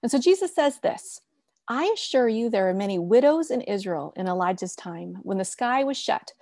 And 0.02 0.12
so 0.12 0.20
Jesus 0.20 0.54
says 0.56 0.80
this 0.80 1.22
I 1.68 1.92
assure 1.94 2.30
you, 2.30 2.50
there 2.50 2.70
are 2.70 2.74
many 2.74 2.98
widows 2.98 3.52
in 3.52 3.62
Israel 3.62 4.14
in 4.16 4.28
Elijah's 4.28 4.76
time 4.76 5.18
when 5.22 5.38
the 5.38 5.46
sky 5.46 5.84
was 5.84 5.98
shut 5.98 6.34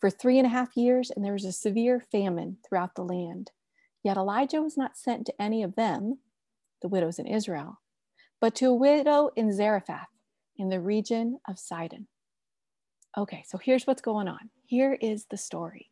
for 0.00 0.10
three 0.10 0.38
and 0.38 0.46
a 0.46 0.50
half 0.50 0.76
years 0.76 1.10
and 1.10 1.24
there 1.24 1.34
was 1.34 1.44
a 1.44 1.52
severe 1.52 2.00
famine 2.00 2.56
throughout 2.66 2.94
the 2.94 3.04
land. 3.04 3.50
Yet 4.02 4.16
Elijah 4.16 4.62
was 4.62 4.78
not 4.78 4.96
sent 4.96 5.26
to 5.26 5.42
any 5.42 5.62
of 5.62 5.76
them, 5.76 6.18
the 6.80 6.88
widows 6.88 7.18
in 7.18 7.26
Israel 7.26 7.78
but 8.40 8.54
to 8.56 8.66
a 8.66 8.74
widow 8.74 9.30
in 9.36 9.52
Zarephath 9.52 10.08
in 10.56 10.68
the 10.68 10.80
region 10.80 11.38
of 11.48 11.58
Sidon. 11.58 12.06
Okay, 13.16 13.44
so 13.46 13.58
here's 13.58 13.86
what's 13.86 14.02
going 14.02 14.28
on. 14.28 14.50
Here 14.66 14.96
is 15.00 15.26
the 15.30 15.36
story. 15.36 15.90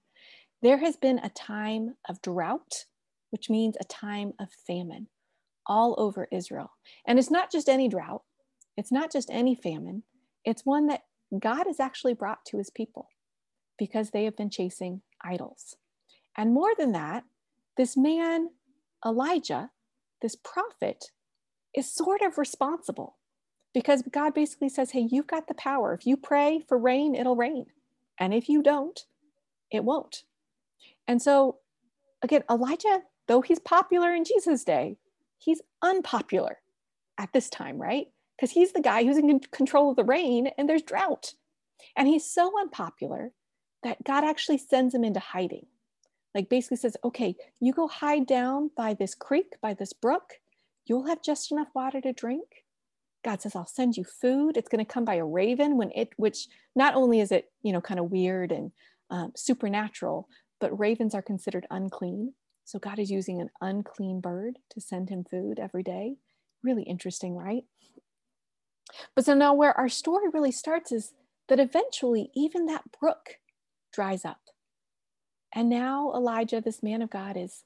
There 0.62 0.78
has 0.78 0.96
been 0.96 1.18
a 1.18 1.30
time 1.30 1.96
of 2.08 2.22
drought, 2.22 2.84
which 3.30 3.50
means 3.50 3.76
a 3.80 3.84
time 3.84 4.32
of 4.38 4.48
famine 4.66 5.08
all 5.66 5.94
over 5.98 6.28
Israel. 6.32 6.70
And 7.06 7.18
it's 7.18 7.30
not 7.30 7.52
just 7.52 7.68
any 7.68 7.88
drought, 7.88 8.22
it's 8.76 8.92
not 8.92 9.12
just 9.12 9.30
any 9.30 9.54
famine, 9.54 10.04
it's 10.44 10.64
one 10.64 10.86
that 10.86 11.02
God 11.38 11.66
has 11.66 11.80
actually 11.80 12.14
brought 12.14 12.44
to 12.46 12.58
his 12.58 12.70
people 12.70 13.08
because 13.78 14.10
they 14.10 14.24
have 14.24 14.36
been 14.36 14.50
chasing 14.50 15.02
idols. 15.22 15.76
And 16.36 16.54
more 16.54 16.72
than 16.78 16.92
that, 16.92 17.24
this 17.76 17.96
man, 17.96 18.50
Elijah, 19.04 19.70
this 20.22 20.36
prophet, 20.36 21.10
is 21.74 21.90
sort 21.90 22.22
of 22.22 22.38
responsible 22.38 23.16
because 23.74 24.02
God 24.02 24.34
basically 24.34 24.68
says, 24.68 24.90
hey, 24.90 25.06
you've 25.10 25.26
got 25.26 25.46
the 25.48 25.54
power. 25.54 25.92
If 25.92 26.06
you 26.06 26.16
pray 26.16 26.60
for 26.66 26.78
rain, 26.78 27.14
it'll 27.14 27.36
rain. 27.36 27.66
And 28.18 28.34
if 28.34 28.48
you 28.48 28.62
don't, 28.62 28.98
it 29.70 29.84
won't. 29.84 30.24
And 31.06 31.20
so, 31.22 31.58
again, 32.22 32.42
Elijah, 32.50 33.02
though 33.26 33.40
he's 33.40 33.58
popular 33.58 34.14
in 34.14 34.24
Jesus' 34.24 34.64
day, 34.64 34.96
he's 35.38 35.62
unpopular 35.82 36.58
at 37.18 37.32
this 37.32 37.48
time, 37.48 37.80
right? 37.80 38.06
Because 38.36 38.50
he's 38.52 38.72
the 38.72 38.80
guy 38.80 39.04
who's 39.04 39.18
in 39.18 39.40
control 39.40 39.90
of 39.90 39.96
the 39.96 40.04
rain 40.04 40.50
and 40.58 40.68
there's 40.68 40.82
drought. 40.82 41.34
And 41.96 42.08
he's 42.08 42.24
so 42.24 42.52
unpopular 42.58 43.32
that 43.82 44.02
God 44.04 44.24
actually 44.24 44.58
sends 44.58 44.94
him 44.94 45.04
into 45.04 45.20
hiding. 45.20 45.66
Like 46.34 46.48
basically 46.48 46.76
says, 46.76 46.96
okay, 47.04 47.36
you 47.60 47.72
go 47.72 47.88
hide 47.88 48.26
down 48.26 48.70
by 48.76 48.94
this 48.94 49.14
creek, 49.14 49.56
by 49.60 49.74
this 49.74 49.92
brook, 49.92 50.34
you'll 50.88 51.06
have 51.06 51.22
just 51.22 51.52
enough 51.52 51.68
water 51.74 52.00
to 52.00 52.12
drink. 52.12 52.64
God 53.24 53.42
says, 53.42 53.54
I'll 53.54 53.66
send 53.66 53.96
you 53.96 54.04
food. 54.04 54.56
It's 54.56 54.68
going 54.68 54.84
to 54.84 54.90
come 54.90 55.04
by 55.04 55.16
a 55.16 55.24
raven 55.24 55.76
when 55.76 55.90
it, 55.94 56.10
which 56.16 56.46
not 56.74 56.94
only 56.94 57.20
is 57.20 57.32
it, 57.32 57.50
you 57.62 57.72
know, 57.72 57.80
kind 57.80 58.00
of 58.00 58.10
weird 58.10 58.52
and 58.52 58.72
um, 59.10 59.32
supernatural, 59.36 60.28
but 60.60 60.78
ravens 60.78 61.14
are 61.14 61.22
considered 61.22 61.66
unclean. 61.70 62.34
So 62.64 62.78
God 62.78 62.98
is 62.98 63.10
using 63.10 63.40
an 63.40 63.50
unclean 63.60 64.20
bird 64.20 64.58
to 64.70 64.80
send 64.80 65.10
him 65.10 65.24
food 65.24 65.58
every 65.58 65.82
day. 65.82 66.16
Really 66.62 66.84
interesting, 66.84 67.36
right? 67.36 67.64
But 69.14 69.24
so 69.24 69.34
now 69.34 69.54
where 69.54 69.76
our 69.76 69.88
story 69.88 70.28
really 70.32 70.52
starts 70.52 70.92
is 70.92 71.12
that 71.48 71.60
eventually 71.60 72.30
even 72.34 72.66
that 72.66 72.84
brook 73.00 73.36
dries 73.92 74.24
up. 74.24 74.40
And 75.54 75.68
now 75.68 76.12
Elijah, 76.14 76.60
this 76.60 76.82
man 76.82 77.02
of 77.02 77.10
God, 77.10 77.36
is 77.36 77.64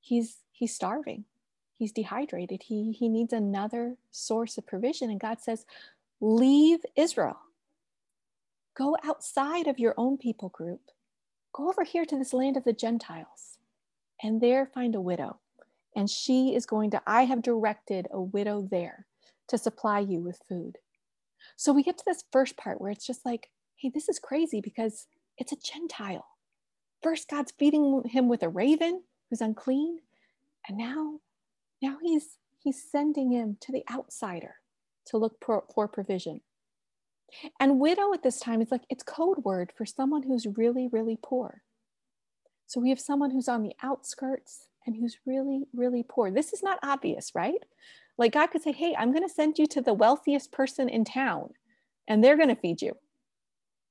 he's 0.00 0.38
he's 0.52 0.74
starving 0.74 1.24
he's 1.76 1.92
dehydrated. 1.92 2.62
He, 2.64 2.92
he 2.92 3.08
needs 3.08 3.32
another 3.32 3.96
source 4.10 4.58
of 4.58 4.66
provision. 4.66 5.10
And 5.10 5.20
God 5.20 5.40
says, 5.40 5.66
Leave 6.20 6.80
Israel. 6.96 7.38
Go 8.76 8.96
outside 9.04 9.66
of 9.66 9.78
your 9.78 9.94
own 9.96 10.18
people 10.18 10.48
group. 10.48 10.80
Go 11.52 11.68
over 11.68 11.84
here 11.84 12.04
to 12.06 12.18
this 12.18 12.32
land 12.32 12.56
of 12.56 12.64
the 12.64 12.72
Gentiles 12.72 13.58
and 14.22 14.40
there 14.40 14.66
find 14.66 14.94
a 14.94 15.00
widow 15.00 15.38
And 15.96 16.10
she 16.10 16.54
is 16.54 16.66
going 16.66 16.90
to, 16.92 17.02
I 17.06 17.24
have 17.24 17.42
directed 17.42 18.08
a 18.12 18.20
widow 18.20 18.66
there 18.70 19.06
to 19.48 19.58
supply 19.58 20.00
you 20.00 20.20
with 20.20 20.40
food. 20.48 20.78
So 21.56 21.72
we 21.72 21.82
get 21.82 21.98
to 21.98 22.04
this 22.06 22.24
first 22.32 22.56
part 22.56 22.80
where 22.80 22.90
it's 22.90 23.06
just 23.06 23.26
like, 23.26 23.50
hey, 23.76 23.90
this 23.94 24.08
is 24.08 24.18
crazy 24.18 24.60
because 24.60 25.06
it's 25.38 25.52
a 25.52 25.56
Gentile. 25.56 26.26
First, 27.02 27.28
God's 27.30 27.52
feeding 27.58 28.02
him 28.06 28.28
with 28.28 28.42
a 28.42 28.48
raven 28.48 29.02
who's 29.30 29.40
unclean. 29.42 30.00
And 30.68 30.78
now, 30.78 31.20
now 31.84 31.98
he's 32.02 32.38
he's 32.58 32.82
sending 32.82 33.30
him 33.30 33.58
to 33.60 33.70
the 33.70 33.84
outsider 33.92 34.56
to 35.06 35.18
look 35.18 35.36
for, 35.44 35.64
for 35.74 35.86
provision. 35.86 36.40
And 37.60 37.78
widow 37.78 38.14
at 38.14 38.22
this 38.22 38.40
time 38.40 38.62
is 38.62 38.70
like 38.70 38.84
it's 38.88 39.02
code 39.02 39.44
word 39.44 39.72
for 39.76 39.84
someone 39.84 40.22
who's 40.22 40.46
really, 40.46 40.88
really 40.90 41.18
poor. 41.22 41.62
So 42.66 42.80
we 42.80 42.88
have 42.88 43.00
someone 43.00 43.30
who's 43.30 43.48
on 43.48 43.62
the 43.62 43.74
outskirts 43.82 44.68
and 44.86 44.96
who's 44.96 45.18
really, 45.26 45.64
really 45.74 46.04
poor. 46.08 46.30
This 46.30 46.52
is 46.54 46.62
not 46.62 46.78
obvious, 46.82 47.32
right? 47.34 47.62
Like 48.16 48.32
God 48.32 48.46
could 48.46 48.62
say, 48.62 48.72
Hey, 48.72 48.94
I'm 48.96 49.12
going 49.12 49.28
to 49.28 49.34
send 49.34 49.58
you 49.58 49.66
to 49.66 49.82
the 49.82 49.92
wealthiest 49.92 50.52
person 50.52 50.88
in 50.88 51.04
town 51.04 51.50
and 52.08 52.24
they're 52.24 52.36
going 52.36 52.48
to 52.48 52.56
feed 52.56 52.80
you. 52.80 52.96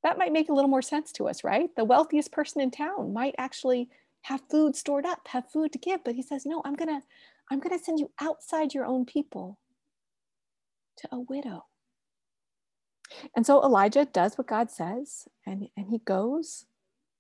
That 0.02 0.18
might 0.18 0.34
make 0.34 0.50
a 0.50 0.54
little 0.54 0.70
more 0.70 0.82
sense 0.82 1.12
to 1.14 1.28
us, 1.28 1.44
right? 1.44 1.70
The 1.76 1.86
wealthiest 1.86 2.32
person 2.32 2.60
in 2.62 2.72
town 2.72 3.14
might 3.14 3.36
actually 3.38 3.90
have 4.24 4.42
food 4.50 4.76
stored 4.76 5.06
up, 5.06 5.28
have 5.28 5.52
food 5.52 5.72
to 5.74 5.78
give, 5.78 6.04
but 6.04 6.16
he 6.16 6.24
says, 6.24 6.46
No, 6.46 6.62
I'm 6.66 6.76
going 6.76 6.90
to. 6.90 7.06
I'm 7.52 7.60
going 7.60 7.78
to 7.78 7.84
send 7.84 8.00
you 8.00 8.12
outside 8.20 8.74
your 8.74 8.86
own 8.86 9.06
people 9.06 9.60
to 10.98 11.10
a 11.12 11.20
widow. 11.20 11.66
And 13.36 13.46
so 13.46 13.64
Elijah 13.64 14.06
does 14.06 14.38
what 14.38 14.48
God 14.48 14.72
says, 14.72 15.28
and, 15.46 15.68
and 15.78 15.90
he 15.90 16.00
goes 16.00 16.66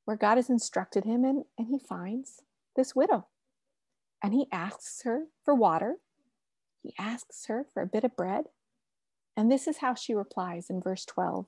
where 0.06 0.18
God 0.18 0.38
has 0.38 0.50
instructed 0.50 1.06
him, 1.06 1.24
and, 1.24 1.46
and 1.58 1.68
he 1.68 1.80
finds 1.80 2.42
this 2.76 2.96
widow. 2.96 3.28
And 4.22 4.34
he 4.34 4.48
asks 4.52 5.02
her 5.04 5.26
for 5.44 5.54
water, 5.54 5.98
he 6.82 6.94
asks 7.00 7.46
her 7.46 7.66
for 7.74 7.82
a 7.82 7.88
bit 7.88 8.04
of 8.04 8.16
bread. 8.16 8.46
And 9.36 9.52
this 9.52 9.68
is 9.68 9.78
how 9.78 9.96
she 9.96 10.14
replies 10.14 10.70
in 10.70 10.82
verse 10.82 11.06
12 11.06 11.46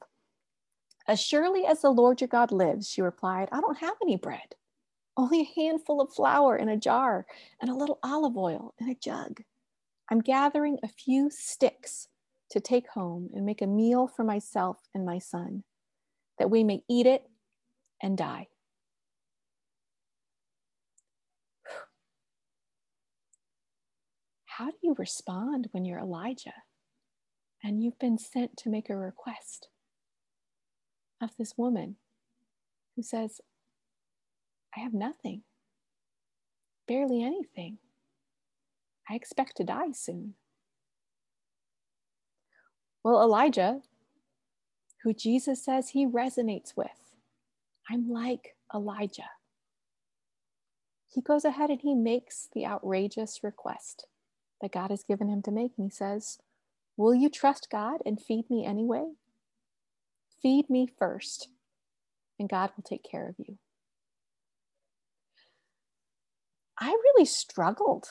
As 1.08 1.22
surely 1.22 1.66
as 1.66 1.82
the 1.82 1.90
Lord 1.90 2.22
your 2.22 2.28
God 2.28 2.52
lives, 2.52 2.90
she 2.90 3.02
replied, 3.02 3.50
I 3.52 3.62
don't 3.62 3.80
have 3.80 3.96
any 4.02 4.16
bread, 4.16 4.56
only 5.18 5.42
a 5.42 5.60
handful 5.62 6.02
of 6.02 6.14
flour 6.14 6.58
in 6.58 6.70
a 6.70 6.78
jar 6.78 7.26
and 7.62 7.70
a 7.70 7.76
little 7.76 8.00
olive 8.04 8.38
oil 8.38 8.74
in 8.80 8.90
a 8.90 8.96
jug. 8.96 9.42
I'm 10.12 10.20
gathering 10.20 10.78
a 10.84 10.88
few 10.88 11.30
sticks 11.32 12.08
to 12.52 12.60
take 12.60 12.88
home 12.90 13.30
and 13.34 13.46
make 13.46 13.62
a 13.62 13.68
meal 13.68 14.08
for 14.08 14.24
myself 14.24 14.78
and 14.94 15.06
my 15.06 15.20
son, 15.20 15.64
that 16.38 16.52
we 16.52 16.64
may 16.64 16.84
eat 16.90 17.08
it 17.08 17.24
and 18.02 18.18
die. 18.18 18.48
How 24.46 24.68
do 24.68 24.78
you 24.82 24.96
respond 24.98 25.68
when 25.72 25.84
you're 25.84 26.00
Elijah 26.00 26.54
and 27.64 27.84
you've 27.84 28.00
been 28.00 28.18
sent 28.18 28.56
to 28.58 28.70
make 28.70 28.90
a 28.90 28.96
request 28.96 29.68
of 31.22 31.32
this 31.38 31.56
woman 31.58 31.98
who 32.96 33.02
says, 33.02 33.42
I 34.76 34.82
have 34.82 34.94
nothing, 34.94 35.44
barely 36.88 37.24
anything. 37.24 37.78
I 39.10 39.16
expect 39.16 39.58
to 39.58 39.64
die 39.64 39.92
soon. 39.94 40.34
Well, 43.04 43.22
Elijah, 43.22 43.82
who 45.04 45.14
Jesus 45.14 45.64
says 45.64 45.90
he 45.90 46.08
resonates 46.08 46.76
with, 46.76 47.16
I'm 47.90 48.10
like 48.10 48.56
Elijah. 48.74 49.30
He 51.08 51.22
goes 51.22 51.46
ahead 51.46 51.70
and 51.70 51.82
he 51.82 51.96
makes 51.96 52.50
the 52.54 52.66
outrageous 52.66 53.42
request 53.44 54.08
that 54.62 54.72
God 54.72 54.90
has 54.90 55.04
given 55.04 55.30
him 55.30 55.42
to 55.44 55.52
make. 55.52 55.72
And 55.78 55.86
he 55.86 55.96
says, 55.96 56.40
Will 56.98 57.14
you 57.14 57.30
trust 57.30 57.70
God 57.72 58.02
and 58.06 58.22
feed 58.22 58.50
me 58.50 58.66
anyway? 58.66 59.12
Feed 60.42 60.70
me 60.70 60.88
first, 61.00 61.50
and 62.40 62.50
God 62.50 62.72
will 62.76 62.84
take 62.84 63.04
care 63.04 63.30
of 63.30 63.36
you. 63.38 63.58
I 66.80 66.88
really 66.90 67.26
struggled 67.26 68.08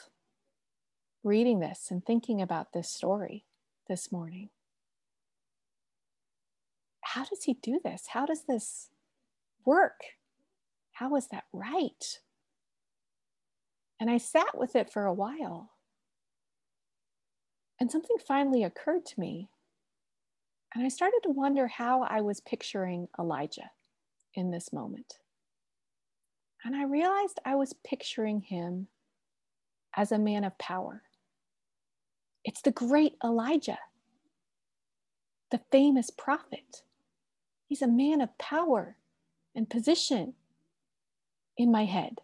reading 1.23 1.61
this 1.61 1.89
and 1.91 2.05
thinking 2.05 2.41
about 2.43 2.73
this 2.73 2.89
story 2.89 3.45
this 3.89 4.11
morning 4.11 4.51
how 7.15 7.25
does 7.25 7.45
he 7.45 7.55
do 7.55 7.81
this? 7.85 8.09
How 8.09 8.27
does 8.27 8.43
this 8.43 8.89
work? 9.65 10.01
How 10.93 11.15
is 11.15 11.29
that 11.29 11.45
right? 11.53 12.19
And 14.01 14.11
I 14.11 14.19
sat 14.19 14.59
with 14.59 14.75
it 14.75 14.93
for 14.93 15.07
a 15.07 15.13
while. 15.13 15.71
And 17.81 17.91
something 17.91 18.17
finally 18.27 18.65
occurred 18.65 19.07
to 19.07 19.21
me. 19.21 19.49
And 20.75 20.85
I 20.85 20.89
started 20.89 21.21
to 21.23 21.31
wonder 21.31 21.69
how 21.69 22.03
I 22.03 22.21
was 22.21 22.41
picturing 22.41 23.07
Elijah 23.17 23.71
in 24.35 24.51
this 24.51 24.73
moment. 24.73 25.19
And 26.65 26.75
I 26.75 26.85
realized 26.85 27.41
I 27.45 27.57
was 27.57 27.75
picturing 27.85 28.41
him 28.41 28.89
as 29.97 30.13
a 30.13 30.19
man 30.19 30.45
of 30.45 30.57
power. 30.59 31.03
It's 32.45 32.63
the 32.63 32.73
great 32.73 33.15
Elijah, 33.23 33.79
the 35.51 35.61
famous 35.71 36.11
prophet 36.11 36.83
He's 37.67 37.83
a 37.83 37.89
man 37.89 38.21
of 38.21 38.37
power 38.39 38.97
and 39.55 39.69
position 39.69 40.35
in 41.57 41.73
my 41.73 41.85
head 41.85 42.21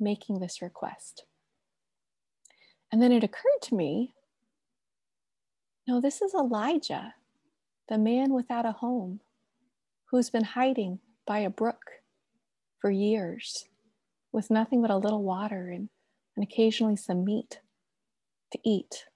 making 0.00 0.40
this 0.40 0.62
request. 0.62 1.24
And 2.90 3.02
then 3.02 3.12
it 3.12 3.24
occurred 3.24 3.62
to 3.62 3.74
me 3.74 4.14
no, 5.86 6.02
this 6.02 6.20
is 6.20 6.34
Elijah, 6.34 7.14
the 7.88 7.96
man 7.96 8.34
without 8.34 8.66
a 8.66 8.72
home, 8.72 9.20
who's 10.06 10.28
been 10.28 10.44
hiding 10.44 10.98
by 11.24 11.38
a 11.38 11.48
brook 11.48 11.97
for 12.80 12.90
years 12.90 13.66
with 14.32 14.50
nothing 14.50 14.82
but 14.82 14.90
a 14.90 14.96
little 14.96 15.22
water 15.22 15.70
and, 15.70 15.88
and 16.36 16.42
occasionally 16.42 16.96
some 16.96 17.24
meat 17.24 17.60
to 18.52 18.58
eat. 18.64 19.06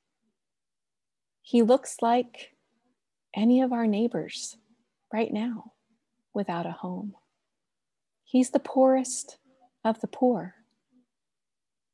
He 1.42 1.62
looks 1.62 1.96
like 2.00 2.54
any 3.34 3.60
of 3.60 3.72
our 3.72 3.86
neighbors 3.86 4.56
right 5.12 5.32
now 5.32 5.72
without 6.34 6.66
a 6.66 6.72
home. 6.72 7.14
He's 8.24 8.50
the 8.50 8.58
poorest 8.58 9.38
of 9.84 10.00
the 10.00 10.06
poor. 10.06 10.54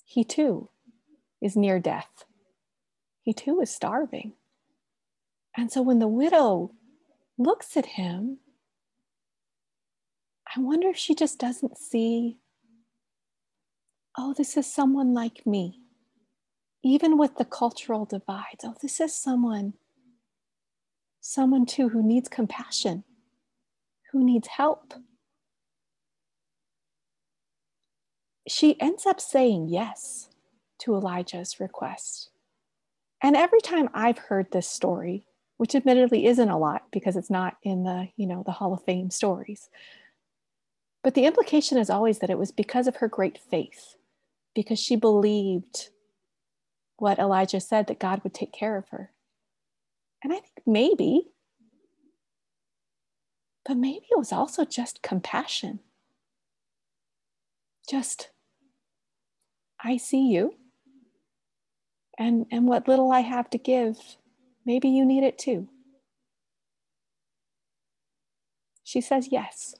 He 0.04 0.24
too 0.24 0.70
is 1.42 1.56
near 1.56 1.78
death. 1.78 2.24
He 3.22 3.32
too 3.32 3.60
is 3.60 3.70
starving. 3.70 4.32
And 5.56 5.72
so 5.72 5.82
when 5.82 5.98
the 5.98 6.08
widow 6.08 6.72
looks 7.36 7.76
at 7.76 7.86
him, 7.86 8.38
I 10.56 10.60
wonder 10.60 10.88
if 10.88 10.96
she 10.96 11.14
just 11.14 11.38
doesn't 11.38 11.78
see, 11.78 12.38
oh, 14.16 14.34
this 14.36 14.56
is 14.56 14.72
someone 14.72 15.14
like 15.14 15.46
me. 15.46 15.80
Even 16.82 17.18
with 17.18 17.36
the 17.36 17.44
cultural 17.44 18.04
divides, 18.04 18.64
oh, 18.64 18.74
this 18.80 19.00
is 19.00 19.14
someone, 19.14 19.74
someone 21.20 21.66
too 21.66 21.90
who 21.90 22.02
needs 22.02 22.28
compassion 22.28 23.04
who 24.12 24.24
needs 24.24 24.48
help. 24.48 24.94
She 28.46 28.80
ends 28.80 29.04
up 29.06 29.20
saying 29.20 29.68
yes 29.68 30.30
to 30.80 30.94
Elijah's 30.94 31.60
request. 31.60 32.30
And 33.22 33.36
every 33.36 33.60
time 33.60 33.88
I've 33.92 34.18
heard 34.18 34.50
this 34.50 34.68
story, 34.68 35.26
which 35.56 35.74
admittedly 35.74 36.26
isn't 36.26 36.48
a 36.48 36.58
lot 36.58 36.84
because 36.92 37.16
it's 37.16 37.30
not 37.30 37.56
in 37.62 37.82
the, 37.82 38.08
you 38.16 38.26
know, 38.26 38.42
the 38.46 38.52
Hall 38.52 38.72
of 38.72 38.84
Fame 38.84 39.10
stories, 39.10 39.68
but 41.02 41.14
the 41.14 41.24
implication 41.24 41.78
is 41.78 41.90
always 41.90 42.18
that 42.18 42.30
it 42.30 42.38
was 42.38 42.52
because 42.52 42.86
of 42.86 42.96
her 42.96 43.08
great 43.08 43.38
faith, 43.38 43.96
because 44.54 44.78
she 44.78 44.96
believed 44.96 45.90
what 46.96 47.18
Elijah 47.18 47.60
said 47.60 47.86
that 47.86 48.00
God 48.00 48.22
would 48.24 48.34
take 48.34 48.52
care 48.52 48.76
of 48.76 48.88
her. 48.88 49.12
And 50.22 50.32
I 50.32 50.36
think 50.36 50.66
maybe 50.66 51.28
but 53.68 53.76
maybe 53.76 54.06
it 54.10 54.16
was 54.16 54.32
also 54.32 54.64
just 54.64 55.02
compassion. 55.02 55.80
Just, 57.88 58.30
I 59.84 59.98
see 59.98 60.26
you. 60.26 60.54
And, 62.18 62.46
and 62.50 62.66
what 62.66 62.88
little 62.88 63.12
I 63.12 63.20
have 63.20 63.50
to 63.50 63.58
give, 63.58 63.98
maybe 64.64 64.88
you 64.88 65.04
need 65.04 65.22
it 65.22 65.36
too. 65.36 65.68
She 68.82 69.02
says 69.02 69.28
yes. 69.30 69.74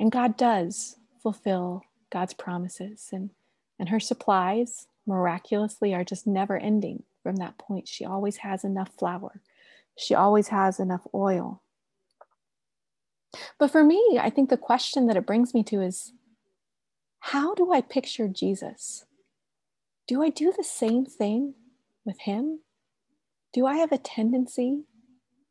And 0.00 0.10
God 0.10 0.36
does 0.36 0.96
fulfill 1.22 1.82
God's 2.10 2.34
promises. 2.34 3.10
And, 3.12 3.30
and 3.78 3.90
her 3.90 4.00
supplies 4.00 4.88
miraculously 5.06 5.94
are 5.94 6.02
just 6.02 6.26
never 6.26 6.58
ending 6.58 7.04
from 7.22 7.36
that 7.36 7.58
point. 7.58 7.86
She 7.86 8.04
always 8.04 8.38
has 8.38 8.64
enough 8.64 8.90
flour, 8.98 9.40
she 9.96 10.14
always 10.14 10.48
has 10.48 10.80
enough 10.80 11.06
oil. 11.14 11.62
But 13.60 13.70
for 13.70 13.84
me, 13.84 14.18
I 14.20 14.28
think 14.28 14.50
the 14.50 14.56
question 14.56 15.06
that 15.06 15.16
it 15.16 15.26
brings 15.26 15.54
me 15.54 15.62
to 15.64 15.80
is 15.80 16.12
how 17.20 17.54
do 17.54 17.72
I 17.72 17.80
picture 17.80 18.26
Jesus 18.26 19.04
do 20.10 20.24
I 20.24 20.28
do 20.28 20.52
the 20.56 20.64
same 20.64 21.06
thing 21.06 21.54
with 22.04 22.18
him? 22.18 22.62
Do 23.52 23.64
I 23.64 23.76
have 23.76 23.92
a 23.92 23.96
tendency 23.96 24.82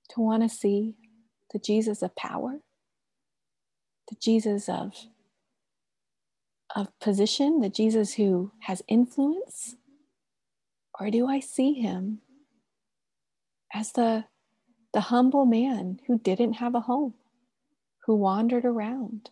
to 0.10 0.20
want 0.20 0.44
to 0.44 0.50
see 0.50 0.96
the 1.54 1.60
Jesus 1.60 2.02
of 2.02 2.14
power, 2.18 2.60
the 4.10 4.15
Jesus 4.15 4.67
of, 4.67 4.93
of 6.76 6.88
position, 7.00 7.62
the 7.62 7.69
Jesus 7.69 8.15
who 8.15 8.52
has 8.62 8.82
influence? 8.88 9.76
Or 11.00 11.10
do 11.10 11.28
I 11.28 11.39
see 11.39 11.74
him 11.74 12.19
as 13.74 13.93
the, 13.93 14.26
the 14.93 15.02
humble 15.02 15.45
man 15.45 16.00
who 16.08 16.19
didn't 16.19 16.54
have 16.54 16.76
a 16.76 16.82
home, 16.82 17.13
who 18.06 18.15
wandered 18.15 18.65
around, 18.65 19.30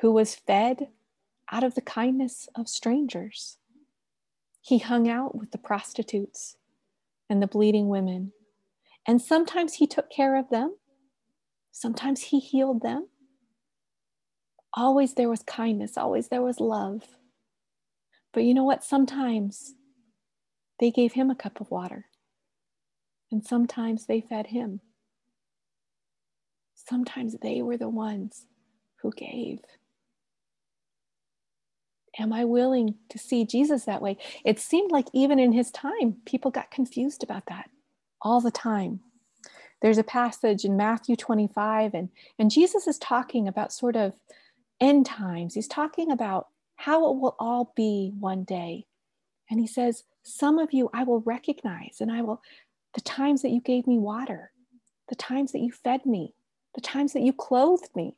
who 0.00 0.12
was 0.12 0.34
fed 0.34 0.88
out 1.50 1.64
of 1.64 1.74
the 1.74 1.80
kindness 1.80 2.48
of 2.54 2.68
strangers? 2.68 3.58
He 4.60 4.78
hung 4.78 5.08
out 5.08 5.34
with 5.34 5.50
the 5.50 5.58
prostitutes 5.58 6.56
and 7.28 7.42
the 7.42 7.46
bleeding 7.46 7.88
women. 7.88 8.32
And 9.06 9.20
sometimes 9.20 9.74
he 9.74 9.86
took 9.86 10.10
care 10.10 10.36
of 10.36 10.50
them, 10.50 10.76
sometimes 11.72 12.22
he 12.24 12.38
healed 12.38 12.82
them. 12.82 13.08
Always 14.76 15.14
there 15.14 15.28
was 15.28 15.42
kindness, 15.42 15.96
always 15.96 16.28
there 16.28 16.42
was 16.42 16.60
love. 16.60 17.02
But 18.32 18.44
you 18.44 18.54
know 18.54 18.64
what? 18.64 18.82
Sometimes 18.82 19.74
they 20.80 20.90
gave 20.90 21.12
him 21.12 21.30
a 21.30 21.36
cup 21.36 21.60
of 21.60 21.70
water, 21.70 22.06
and 23.30 23.44
sometimes 23.44 24.06
they 24.06 24.20
fed 24.20 24.48
him. 24.48 24.80
Sometimes 26.74 27.36
they 27.40 27.62
were 27.62 27.76
the 27.76 27.88
ones 27.88 28.46
who 29.02 29.12
gave. 29.12 29.60
Am 32.18 32.32
I 32.32 32.44
willing 32.44 32.96
to 33.10 33.18
see 33.18 33.44
Jesus 33.44 33.84
that 33.84 34.02
way? 34.02 34.18
It 34.44 34.60
seemed 34.60 34.92
like 34.92 35.06
even 35.12 35.38
in 35.38 35.52
his 35.52 35.70
time, 35.70 36.16
people 36.26 36.50
got 36.50 36.70
confused 36.70 37.22
about 37.22 37.46
that 37.46 37.70
all 38.22 38.40
the 38.40 38.50
time. 38.50 39.00
There's 39.82 39.98
a 39.98 40.04
passage 40.04 40.64
in 40.64 40.76
Matthew 40.76 41.16
25, 41.16 41.94
and, 41.94 42.08
and 42.38 42.50
Jesus 42.50 42.86
is 42.86 42.98
talking 42.98 43.48
about 43.48 43.72
sort 43.72 43.96
of 43.96 44.14
end 44.80 45.06
times. 45.06 45.54
He's 45.54 45.68
talking 45.68 46.10
about 46.10 46.48
how 46.76 47.10
it 47.10 47.20
will 47.20 47.36
all 47.38 47.72
be 47.76 48.12
one 48.18 48.44
day. 48.44 48.86
And 49.50 49.60
he 49.60 49.66
says, 49.66 50.04
Some 50.22 50.58
of 50.58 50.72
you 50.72 50.90
I 50.92 51.04
will 51.04 51.20
recognize, 51.20 51.98
and 52.00 52.10
I 52.10 52.22
will, 52.22 52.42
the 52.94 53.00
times 53.00 53.42
that 53.42 53.50
you 53.50 53.60
gave 53.60 53.86
me 53.86 53.98
water, 53.98 54.52
the 55.08 55.14
times 55.14 55.52
that 55.52 55.60
you 55.60 55.72
fed 55.72 56.06
me, 56.06 56.34
the 56.74 56.80
times 56.80 57.12
that 57.12 57.22
you 57.22 57.32
clothed 57.32 57.90
me, 57.94 58.16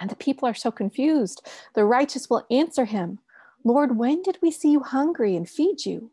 and 0.00 0.10
the 0.10 0.16
people 0.16 0.48
are 0.48 0.54
so 0.54 0.70
confused. 0.70 1.46
The 1.74 1.84
righteous 1.84 2.30
will 2.30 2.46
answer 2.50 2.84
him, 2.84 3.18
Lord, 3.64 3.96
when 3.96 4.22
did 4.22 4.38
we 4.40 4.50
see 4.50 4.70
you 4.70 4.80
hungry 4.80 5.34
and 5.34 5.48
feed 5.48 5.84
you, 5.84 6.12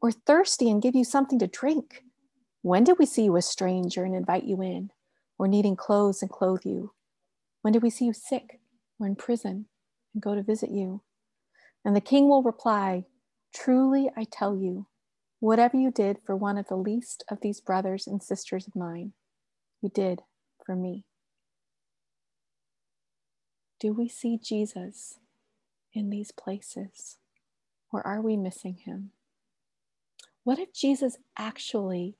or 0.00 0.12
thirsty 0.12 0.70
and 0.70 0.82
give 0.82 0.94
you 0.94 1.04
something 1.04 1.38
to 1.40 1.46
drink? 1.46 2.04
When 2.62 2.84
did 2.84 2.98
we 2.98 3.06
see 3.06 3.24
you 3.24 3.36
a 3.36 3.42
stranger 3.42 4.04
and 4.04 4.14
invite 4.14 4.44
you 4.44 4.62
in, 4.62 4.90
or 5.38 5.48
needing 5.48 5.76
clothes 5.76 6.22
and 6.22 6.30
clothe 6.30 6.64
you? 6.64 6.92
When 7.62 7.72
did 7.72 7.82
we 7.82 7.90
see 7.90 8.04
you 8.04 8.12
sick 8.12 8.60
or 8.98 9.06
in 9.06 9.16
prison 9.16 9.66
and 10.12 10.22
go 10.22 10.34
to 10.34 10.42
visit 10.42 10.70
you? 10.70 11.02
And 11.84 11.94
the 11.94 12.00
king 12.00 12.28
will 12.28 12.42
reply, 12.42 13.04
Truly 13.54 14.10
I 14.16 14.24
tell 14.24 14.56
you, 14.56 14.86
whatever 15.40 15.76
you 15.76 15.90
did 15.90 16.18
for 16.24 16.34
one 16.34 16.56
of 16.58 16.68
the 16.68 16.76
least 16.76 17.24
of 17.30 17.40
these 17.40 17.60
brothers 17.60 18.06
and 18.06 18.22
sisters 18.22 18.66
of 18.66 18.74
mine, 18.74 19.12
you 19.80 19.90
did 19.90 20.22
for 20.64 20.74
me. 20.74 21.04
Do 23.78 23.92
we 23.92 24.08
see 24.08 24.38
Jesus 24.42 25.18
in 25.92 26.10
these 26.10 26.32
places? 26.32 27.18
Or 27.92 28.04
are 28.06 28.20
we 28.20 28.36
missing 28.36 28.78
him? 28.84 29.10
What 30.42 30.58
if 30.58 30.72
Jesus 30.72 31.16
actually 31.38 32.16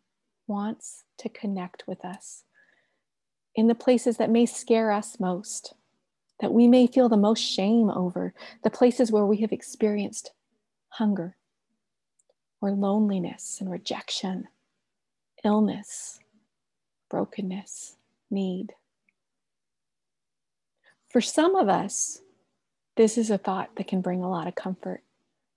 wants 0.47 1.05
to 1.19 1.29
connect 1.29 1.85
with 1.87 2.05
us 2.05 2.45
in 3.55 3.67
the 3.67 3.75
places 3.75 4.17
that 4.19 4.31
may 4.31 4.47
scare 4.47 4.91
us 4.93 5.19
most, 5.19 5.75
that 6.41 6.53
we 6.53 6.67
may 6.69 6.87
feel 6.87 7.09
the 7.09 7.17
most 7.17 7.41
shame 7.41 7.91
over, 7.91 8.35
the 8.63 8.71
places 8.71 9.11
where 9.13 9.27
we 9.27 9.39
have 9.39 9.53
experienced 9.53 10.33
hunger 10.89 11.37
or 12.61 12.71
loneliness 12.71 13.59
and 13.61 13.71
rejection, 13.71 14.49
illness, 15.45 16.21
brokenness, 17.11 17.97
need? 18.31 18.75
For 21.11 21.21
some 21.21 21.55
of 21.55 21.69
us, 21.69 22.23
this 22.97 23.17
is 23.17 23.31
a 23.31 23.39
thought 23.39 23.77
that 23.77 23.87
can 23.89 24.01
bring 24.01 24.23
a 24.23 24.31
lot 24.31 24.49
of 24.49 24.55
comfort 24.55 25.03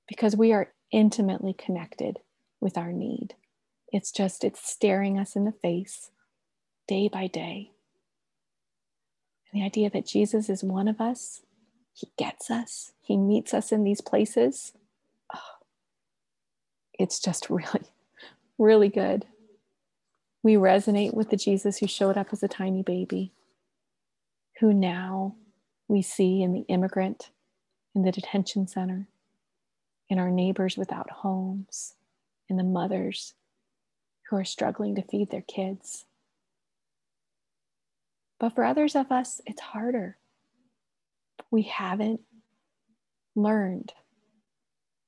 because 0.07 0.35
we 0.35 0.53
are 0.53 0.73
intimately 0.91 1.53
connected 1.53 2.19
with 2.59 2.77
our 2.77 2.91
need. 2.91 3.35
It's 3.91 4.11
just, 4.11 4.43
it's 4.43 4.67
staring 4.67 5.17
us 5.17 5.35
in 5.35 5.45
the 5.45 5.51
face 5.51 6.11
day 6.87 7.09
by 7.11 7.27
day. 7.27 7.71
The 9.57 9.63
idea 9.63 9.89
that 9.89 10.05
Jesus 10.05 10.51
is 10.51 10.63
one 10.63 10.87
of 10.87 11.01
us, 11.01 11.41
He 11.91 12.11
gets 12.15 12.51
us, 12.51 12.91
He 13.01 13.17
meets 13.17 13.55
us 13.55 13.71
in 13.71 13.83
these 13.83 14.01
places. 14.01 14.73
Oh, 15.33 15.39
it's 16.93 17.19
just 17.19 17.49
really, 17.49 17.89
really 18.59 18.89
good. 18.89 19.25
We 20.43 20.53
resonate 20.53 21.15
with 21.15 21.31
the 21.31 21.37
Jesus 21.37 21.79
who 21.79 21.87
showed 21.87 22.19
up 22.19 22.27
as 22.31 22.43
a 22.43 22.47
tiny 22.47 22.83
baby, 22.83 23.33
who 24.59 24.75
now 24.75 25.33
we 25.87 26.03
see 26.03 26.43
in 26.43 26.53
the 26.53 26.65
immigrant, 26.67 27.31
in 27.95 28.03
the 28.03 28.11
detention 28.11 28.67
center, 28.67 29.07
in 30.07 30.19
our 30.19 30.29
neighbors 30.29 30.77
without 30.77 31.09
homes, 31.09 31.95
in 32.47 32.57
the 32.57 32.63
mothers 32.63 33.33
who 34.29 34.35
are 34.35 34.45
struggling 34.45 34.93
to 34.93 35.01
feed 35.01 35.31
their 35.31 35.41
kids. 35.41 36.05
But 38.39 38.53
for 38.53 38.63
others 38.63 38.95
of 38.95 39.11
us, 39.11 39.41
it's 39.45 39.61
harder. 39.61 40.17
We 41.49 41.63
haven't 41.63 42.21
learned 43.35 43.93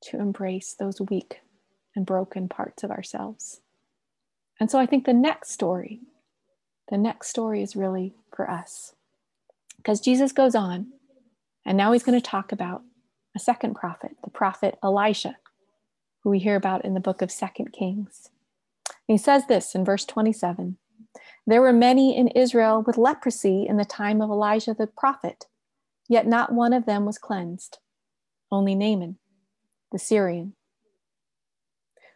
to 0.04 0.20
embrace 0.20 0.74
those 0.78 1.02
weak 1.02 1.42
and 1.96 2.06
broken 2.06 2.48
parts 2.48 2.84
of 2.84 2.92
ourselves. 2.92 3.62
And 4.60 4.70
so 4.70 4.80
I 4.80 4.86
think 4.86 5.06
the 5.06 5.13
next 5.13 5.52
story, 5.52 6.02
the 6.89 6.98
next 6.98 7.30
story 7.30 7.62
is 7.62 7.76
really 7.76 8.15
for 8.36 8.50
us. 8.50 8.94
Because 9.78 10.02
Jesus 10.02 10.32
goes 10.32 10.56
on, 10.56 10.88
and 11.65 11.78
now 11.78 11.92
he's 11.92 12.04
going 12.04 12.20
to 12.20 12.26
talk 12.26 12.52
about 12.52 12.84
a 13.36 13.39
second 13.39 13.76
prophet, 13.76 14.18
the 14.24 14.30
prophet 14.30 14.78
Elisha, 14.84 15.38
who 16.24 16.30
we 16.30 16.39
hear 16.39 16.56
about 16.56 16.84
in 16.84 16.94
the 16.94 17.00
book 17.00 17.22
of 17.22 17.32
Second 17.32 17.72
Kings. 17.72 18.30
And 18.88 19.18
he 19.18 19.18
says 19.18 19.48
this 19.48 19.76
in 19.76 19.86
verse 19.86 20.06
27 20.06 20.78
There 21.45 21.62
were 21.62 21.73
many 21.73 22.15
in 22.15 22.27
Israel 22.29 22.84
with 22.86 22.97
leprosy 22.97 23.65
in 23.67 23.77
the 23.77 23.86
time 23.86 24.21
of 24.21 24.29
Elijah 24.29 24.73
the 24.73 24.88
prophet, 24.88 25.45
yet 26.08 26.27
not 26.27 26.53
one 26.53 26.73
of 26.73 26.86
them 26.86 27.05
was 27.05 27.17
cleansed, 27.17 27.79
only 28.51 28.75
Naaman, 28.75 29.17
the 29.91 29.99
Syrian. 29.99 30.53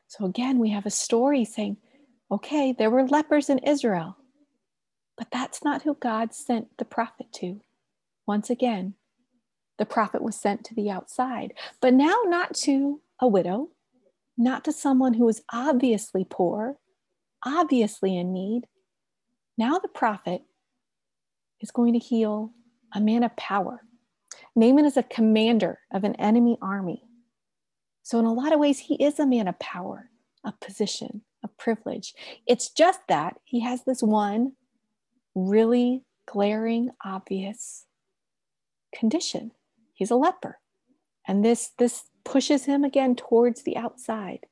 So 0.07 0.25
again, 0.25 0.59
we 0.59 0.69
have 0.69 0.85
a 0.85 0.91
story 0.91 1.45
saying, 1.45 1.77
okay, 2.31 2.71
there 2.71 2.91
were 2.91 3.07
lepers 3.07 3.49
in 3.49 3.59
Israel, 3.59 4.17
but 5.17 5.27
that's 5.31 5.63
not 5.63 5.81
who 5.83 5.95
God 5.95 6.33
sent 6.33 6.77
the 6.77 6.85
prophet 6.85 7.31
to. 7.33 7.61
Once 8.27 8.49
again, 8.49 8.93
the 9.77 9.85
prophet 9.85 10.21
was 10.21 10.35
sent 10.35 10.63
to 10.65 10.75
the 10.75 10.89
outside, 10.89 11.53
but 11.81 11.93
now 11.93 12.15
not 12.25 12.53
to 12.55 13.01
a 13.19 13.27
widow, 13.27 13.69
not 14.37 14.63
to 14.65 14.71
someone 14.71 15.15
who 15.15 15.25
was 15.25 15.41
obviously 15.51 16.25
poor, 16.29 16.77
obviously 17.45 18.17
in 18.17 18.31
need. 18.33 18.67
Now 19.57 19.79
the 19.79 19.87
prophet 19.87 20.43
is 21.61 21.71
going 21.71 21.93
to 21.93 21.99
heal 21.99 22.51
a 22.93 23.01
man 23.01 23.23
of 23.23 23.35
power. 23.35 23.81
Naaman 24.55 24.85
is 24.85 24.97
a 24.97 25.03
commander 25.03 25.79
of 25.91 26.03
an 26.03 26.15
enemy 26.15 26.57
army. 26.61 27.03
So, 28.03 28.19
in 28.19 28.25
a 28.25 28.33
lot 28.33 28.51
of 28.51 28.59
ways, 28.59 28.79
he 28.79 28.95
is 28.95 29.17
a 29.19 29.25
man 29.25 29.47
of 29.47 29.57
power, 29.59 30.09
of 30.43 30.59
position, 30.59 31.21
of 31.43 31.57
privilege. 31.57 32.13
It's 32.45 32.69
just 32.69 32.99
that 33.07 33.37
he 33.45 33.61
has 33.61 33.83
this 33.83 34.03
one 34.03 34.53
really 35.35 36.03
glaring, 36.25 36.89
obvious 37.03 37.85
condition. 38.93 39.51
He's 39.93 40.11
a 40.11 40.15
leper. 40.15 40.59
And 41.27 41.43
this, 41.43 41.71
this 41.77 42.03
pushes 42.23 42.65
him 42.65 42.83
again 42.83 43.15
towards 43.15 43.63
the 43.63 43.77
outside. 43.77 44.45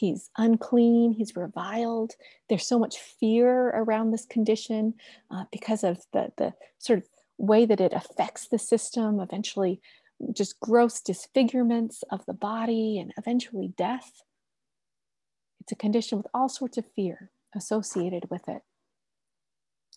He's 0.00 0.30
unclean, 0.38 1.12
he's 1.12 1.36
reviled. 1.36 2.12
There's 2.48 2.66
so 2.66 2.78
much 2.78 2.96
fear 2.96 3.68
around 3.68 4.12
this 4.12 4.24
condition 4.24 4.94
uh, 5.30 5.44
because 5.52 5.84
of 5.84 6.06
the, 6.14 6.32
the 6.38 6.54
sort 6.78 7.00
of 7.00 7.08
way 7.36 7.66
that 7.66 7.82
it 7.82 7.92
affects 7.92 8.48
the 8.48 8.58
system, 8.58 9.20
eventually, 9.20 9.82
just 10.32 10.58
gross 10.58 11.02
disfigurements 11.02 12.02
of 12.10 12.24
the 12.24 12.32
body, 12.32 12.98
and 12.98 13.12
eventually 13.18 13.74
death. 13.76 14.22
It's 15.60 15.72
a 15.72 15.76
condition 15.76 16.16
with 16.16 16.28
all 16.32 16.48
sorts 16.48 16.78
of 16.78 16.86
fear 16.96 17.30
associated 17.54 18.30
with 18.30 18.48
it. 18.48 18.62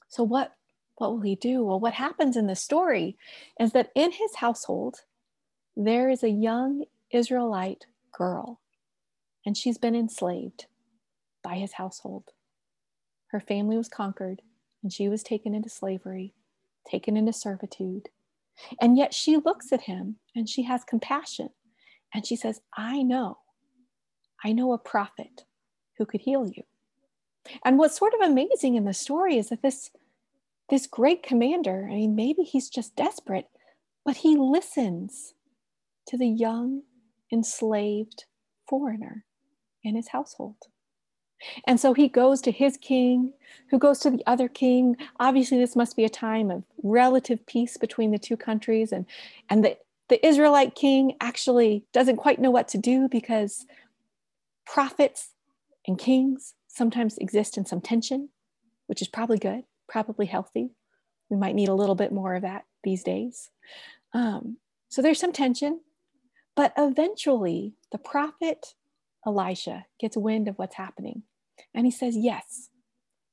So, 0.09 0.21
what, 0.21 0.53
what 0.97 1.11
will 1.11 1.21
he 1.21 1.35
do? 1.35 1.63
Well, 1.63 1.79
what 1.79 1.93
happens 1.93 2.35
in 2.35 2.47
the 2.47 2.57
story 2.57 3.17
is 3.57 3.71
that 3.71 3.89
in 3.95 4.11
his 4.11 4.35
household, 4.35 4.97
there 5.77 6.09
is 6.09 6.23
a 6.23 6.29
young 6.29 6.83
Israelite 7.09 7.85
girl 8.11 8.59
and 9.45 9.57
she's 9.57 9.77
been 9.77 9.95
enslaved 9.95 10.67
by 11.43 11.55
his 11.55 11.73
household. 11.73 12.29
Her 13.27 13.39
family 13.39 13.77
was 13.77 13.89
conquered, 13.89 14.41
and 14.83 14.91
she 14.91 15.09
was 15.09 15.23
taken 15.23 15.53
into 15.55 15.69
slavery, 15.69 16.33
taken 16.89 17.17
into 17.17 17.33
servitude. 17.33 18.09
And 18.81 18.97
yet 18.97 19.13
she 19.13 19.37
looks 19.37 19.71
at 19.71 19.81
him 19.81 20.17
and 20.35 20.47
she 20.47 20.63
has 20.63 20.83
compassion 20.83 21.49
and 22.13 22.25
she 22.25 22.35
says, 22.35 22.61
I 22.77 23.01
know, 23.01 23.39
I 24.43 24.51
know 24.51 24.73
a 24.73 24.77
prophet 24.77 25.45
who 25.97 26.05
could 26.05 26.21
heal 26.21 26.45
you. 26.45 26.63
And 27.65 27.77
what's 27.77 27.97
sort 27.97 28.13
of 28.13 28.21
amazing 28.21 28.75
in 28.75 28.85
the 28.85 28.93
story 28.93 29.37
is 29.37 29.49
that 29.49 29.63
this, 29.63 29.89
this 30.69 30.85
great 30.85 31.23
commander, 31.23 31.87
I 31.89 31.95
mean, 31.95 32.15
maybe 32.15 32.43
he's 32.43 32.69
just 32.69 32.95
desperate, 32.95 33.47
but 34.05 34.17
he 34.17 34.37
listens 34.37 35.33
to 36.07 36.17
the 36.17 36.27
young, 36.27 36.83
enslaved 37.31 38.25
foreigner 38.67 39.25
in 39.83 39.95
his 39.95 40.09
household. 40.09 40.55
And 41.67 41.79
so 41.79 41.93
he 41.93 42.07
goes 42.07 42.41
to 42.41 42.51
his 42.51 42.77
king, 42.77 43.33
who 43.69 43.77
goes 43.77 43.99
to 43.99 44.09
the 44.09 44.23
other 44.25 44.47
king. 44.47 44.95
Obviously, 45.19 45.57
this 45.57 45.75
must 45.75 45.95
be 45.95 46.05
a 46.05 46.09
time 46.09 46.49
of 46.49 46.63
relative 46.81 47.45
peace 47.45 47.77
between 47.77 48.11
the 48.11 48.17
two 48.17 48.37
countries. 48.37 48.91
And, 48.91 49.05
and 49.49 49.63
the, 49.63 49.77
the 50.09 50.25
Israelite 50.25 50.75
king 50.75 51.15
actually 51.19 51.85
doesn't 51.93 52.17
quite 52.17 52.39
know 52.39 52.51
what 52.51 52.67
to 52.69 52.77
do 52.77 53.07
because 53.09 53.65
prophets 54.65 55.31
and 55.87 55.97
kings 55.97 56.53
sometimes 56.67 57.17
exist 57.17 57.57
in 57.57 57.65
some 57.65 57.81
tension, 57.81 58.29
which 58.87 59.01
is 59.01 59.07
probably 59.07 59.37
good, 59.37 59.63
probably 59.89 60.25
healthy. 60.25 60.69
We 61.29 61.37
might 61.37 61.55
need 61.55 61.69
a 61.69 61.75
little 61.75 61.95
bit 61.95 62.11
more 62.11 62.35
of 62.35 62.43
that 62.43 62.65
these 62.83 63.03
days. 63.03 63.49
Um, 64.13 64.57
so 64.89 65.01
there's 65.01 65.19
some 65.19 65.33
tension, 65.33 65.81
but 66.55 66.73
eventually 66.77 67.73
the 67.91 67.97
prophet 67.97 68.75
Elisha 69.25 69.85
gets 69.99 70.17
wind 70.17 70.47
of 70.47 70.57
what's 70.57 70.75
happening 70.75 71.23
and 71.73 71.85
he 71.85 71.91
says, 71.91 72.15
Yes, 72.17 72.69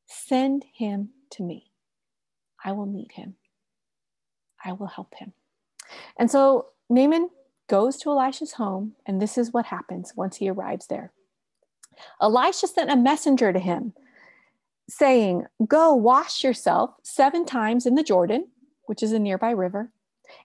send 0.06 0.64
him 0.74 1.10
to 1.30 1.42
me. 1.42 1.70
I 2.64 2.72
will 2.72 2.86
meet 2.86 3.12
him. 3.12 3.34
I 4.64 4.72
will 4.72 4.88
help 4.88 5.14
him. 5.14 5.32
And 6.18 6.30
so 6.30 6.66
Naaman 6.88 7.30
goes 7.68 7.96
to 7.98 8.10
Elisha's 8.10 8.52
home, 8.52 8.92
and 9.06 9.20
this 9.20 9.38
is 9.38 9.52
what 9.52 9.66
happens 9.66 10.12
once 10.16 10.36
he 10.36 10.48
arrives 10.48 10.88
there. 10.88 11.12
Elisha 12.20 12.66
sent 12.66 12.90
a 12.90 12.96
messenger 12.96 13.52
to 13.52 13.58
him 13.58 13.94
saying, 14.88 15.46
Go 15.66 15.94
wash 15.94 16.42
yourself 16.44 16.90
seven 17.02 17.46
times 17.46 17.86
in 17.86 17.94
the 17.94 18.02
Jordan, 18.02 18.48
which 18.84 19.02
is 19.02 19.12
a 19.12 19.18
nearby 19.18 19.50
river, 19.50 19.92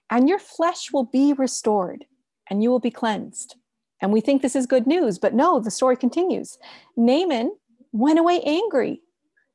and 0.08 0.28
your 0.28 0.38
flesh 0.38 0.92
will 0.92 1.04
be 1.04 1.32
restored 1.32 2.04
and 2.48 2.62
you 2.62 2.70
will 2.70 2.80
be 2.80 2.90
cleansed. 2.90 3.56
And 4.00 4.12
we 4.12 4.20
think 4.20 4.42
this 4.42 4.56
is 4.56 4.66
good 4.66 4.86
news, 4.86 5.18
but 5.18 5.34
no, 5.34 5.58
the 5.58 5.70
story 5.70 5.96
continues. 5.96 6.58
Naaman 6.96 7.56
went 7.92 8.18
away 8.18 8.40
angry 8.42 9.00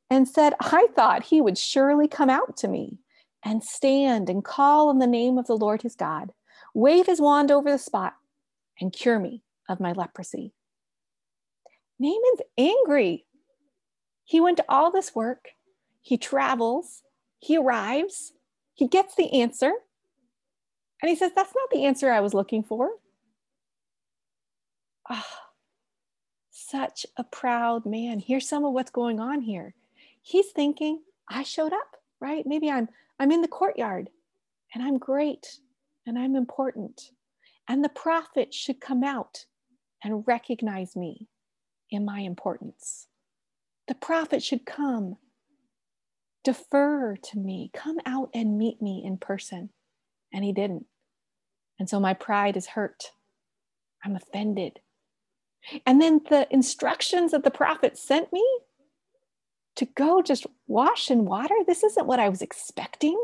and 0.09 0.27
said, 0.27 0.53
I 0.59 0.87
thought 0.95 1.23
he 1.23 1.41
would 1.41 1.57
surely 1.57 2.07
come 2.07 2.29
out 2.29 2.57
to 2.57 2.67
me 2.67 2.97
and 3.43 3.63
stand 3.63 4.29
and 4.29 4.43
call 4.43 4.89
on 4.89 4.99
the 4.99 5.07
name 5.07 5.37
of 5.37 5.47
the 5.47 5.57
Lord 5.57 5.81
his 5.81 5.95
God, 5.95 6.31
wave 6.73 7.05
his 7.05 7.21
wand 7.21 7.51
over 7.51 7.71
the 7.71 7.77
spot, 7.77 8.13
and 8.79 8.91
cure 8.91 9.19
me 9.19 9.43
of 9.69 9.79
my 9.79 9.93
leprosy. 9.93 10.53
Naaman's 11.99 12.41
angry. 12.57 13.25
He 14.23 14.41
went 14.41 14.57
to 14.57 14.65
all 14.67 14.91
this 14.91 15.13
work, 15.13 15.49
he 16.01 16.17
travels, 16.17 17.03
he 17.39 17.57
arrives, 17.57 18.33
he 18.73 18.87
gets 18.87 19.15
the 19.15 19.41
answer, 19.41 19.71
and 21.01 21.09
he 21.09 21.15
says, 21.15 21.31
That's 21.35 21.53
not 21.55 21.69
the 21.71 21.85
answer 21.85 22.11
I 22.11 22.21
was 22.21 22.33
looking 22.33 22.63
for. 22.63 22.89
Ah. 25.09 25.25
Oh 25.27 25.51
such 26.71 27.05
a 27.17 27.23
proud 27.23 27.85
man. 27.85 28.19
Here's 28.19 28.47
some 28.47 28.63
of 28.63 28.73
what's 28.73 28.91
going 28.91 29.19
on 29.19 29.41
here. 29.41 29.73
He's 30.21 30.51
thinking, 30.51 31.01
I 31.29 31.43
showed 31.43 31.73
up, 31.73 31.97
right? 32.19 32.45
Maybe 32.45 32.69
I'm 32.69 32.87
I'm 33.19 33.31
in 33.31 33.41
the 33.41 33.47
courtyard 33.47 34.09
and 34.73 34.83
I'm 34.83 34.97
great 34.97 35.59
and 36.05 36.17
I'm 36.17 36.35
important. 36.35 37.11
And 37.67 37.83
the 37.83 37.89
prophet 37.89 38.53
should 38.53 38.81
come 38.81 39.03
out 39.03 39.45
and 40.03 40.23
recognize 40.27 40.95
me 40.95 41.27
in 41.89 42.05
my 42.05 42.21
importance. 42.21 43.07
The 43.87 43.95
prophet 43.95 44.41
should 44.41 44.65
come, 44.65 45.17
defer 46.43 47.15
to 47.15 47.39
me, 47.39 47.69
come 47.73 47.97
out 48.05 48.29
and 48.33 48.57
meet 48.57 48.81
me 48.81 49.03
in 49.05 49.17
person. 49.17 49.69
And 50.33 50.43
he 50.43 50.53
didn't. 50.53 50.85
And 51.77 51.89
so 51.89 51.99
my 51.99 52.13
pride 52.13 52.55
is 52.55 52.67
hurt. 52.67 53.11
I'm 54.03 54.15
offended. 54.15 54.79
And 55.85 56.01
then 56.01 56.21
the 56.29 56.47
instructions 56.51 57.31
that 57.31 57.43
the 57.43 57.51
prophet 57.51 57.97
sent 57.97 58.33
me 58.33 58.45
to 59.75 59.85
go 59.85 60.21
just 60.21 60.45
wash 60.67 61.09
in 61.09 61.25
water, 61.25 61.55
this 61.65 61.83
isn't 61.83 62.07
what 62.07 62.19
I 62.19 62.29
was 62.29 62.41
expecting. 62.41 63.17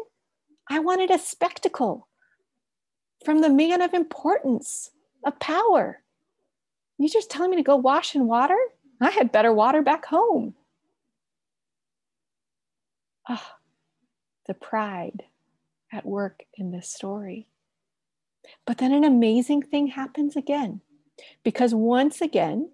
I 0.70 0.80
wanted 0.80 1.12
a 1.12 1.20
spectacle 1.20 2.08
from 3.26 3.42
the 3.42 3.50
man 3.50 3.82
of 3.82 3.94
importance, 3.94 4.92
of 5.26 5.40
power. 5.40 6.02
You're 6.98 7.10
just 7.10 7.30
telling 7.30 7.52
me 7.52 7.58
to 7.58 7.64
go 7.64 7.76
wash 7.76 8.16
in 8.16 8.28
water? 8.28 8.58
I 9.00 9.12
had 9.12 9.32
better 9.32 9.54
water 9.54 9.82
back 9.82 10.06
home. 10.06 10.56
Ah, 13.30 13.46
oh, 13.46 13.56
the 14.48 14.54
pride 14.54 15.24
at 15.92 16.06
work 16.06 16.44
in 16.56 16.72
this 16.72 16.90
story. 16.90 17.48
But 18.66 18.78
then 18.78 18.94
an 18.94 19.04
amazing 19.04 19.62
thing 19.62 19.88
happens 19.88 20.36
again. 20.36 20.82
Because 21.44 21.74
once 21.74 22.22
again, 22.22 22.72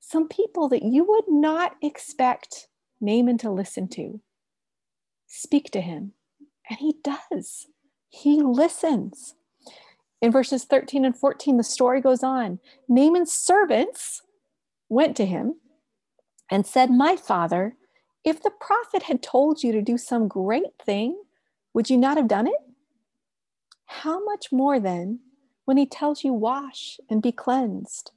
some 0.00 0.28
people 0.28 0.68
that 0.68 0.82
you 0.82 1.04
would 1.04 1.28
not 1.28 1.76
expect 1.82 2.68
Naaman 3.00 3.38
to 3.38 3.50
listen 3.50 3.88
to 3.88 4.20
speak 5.32 5.70
to 5.70 5.80
him. 5.80 6.12
And 6.68 6.78
he 6.78 6.96
does. 7.02 7.66
He 8.08 8.42
listens. 8.42 9.34
In 10.20 10.30
verses 10.30 10.64
13 10.64 11.04
and 11.04 11.16
14, 11.16 11.56
the 11.56 11.64
story 11.64 12.00
goes 12.00 12.22
on. 12.22 12.60
Naaman's 12.86 13.32
servants 13.32 14.22
went 14.88 15.16
to 15.16 15.26
him 15.26 15.54
and 16.50 16.66
said, 16.66 16.90
My 16.90 17.16
father, 17.16 17.76
if 18.24 18.42
the 18.42 18.50
prophet 18.50 19.04
had 19.04 19.22
told 19.22 19.62
you 19.62 19.72
to 19.72 19.82
do 19.82 19.96
some 19.96 20.28
great 20.28 20.76
thing, 20.84 21.20
would 21.74 21.88
you 21.88 21.96
not 21.96 22.18
have 22.18 22.28
done 22.28 22.46
it? 22.46 22.60
How 23.86 24.22
much 24.22 24.52
more 24.52 24.78
then 24.78 25.20
when 25.64 25.76
he 25.76 25.86
tells 25.86 26.24
you, 26.24 26.32
Wash 26.32 26.98
and 27.08 27.22
be 27.22 27.32
cleansed. 27.32 28.12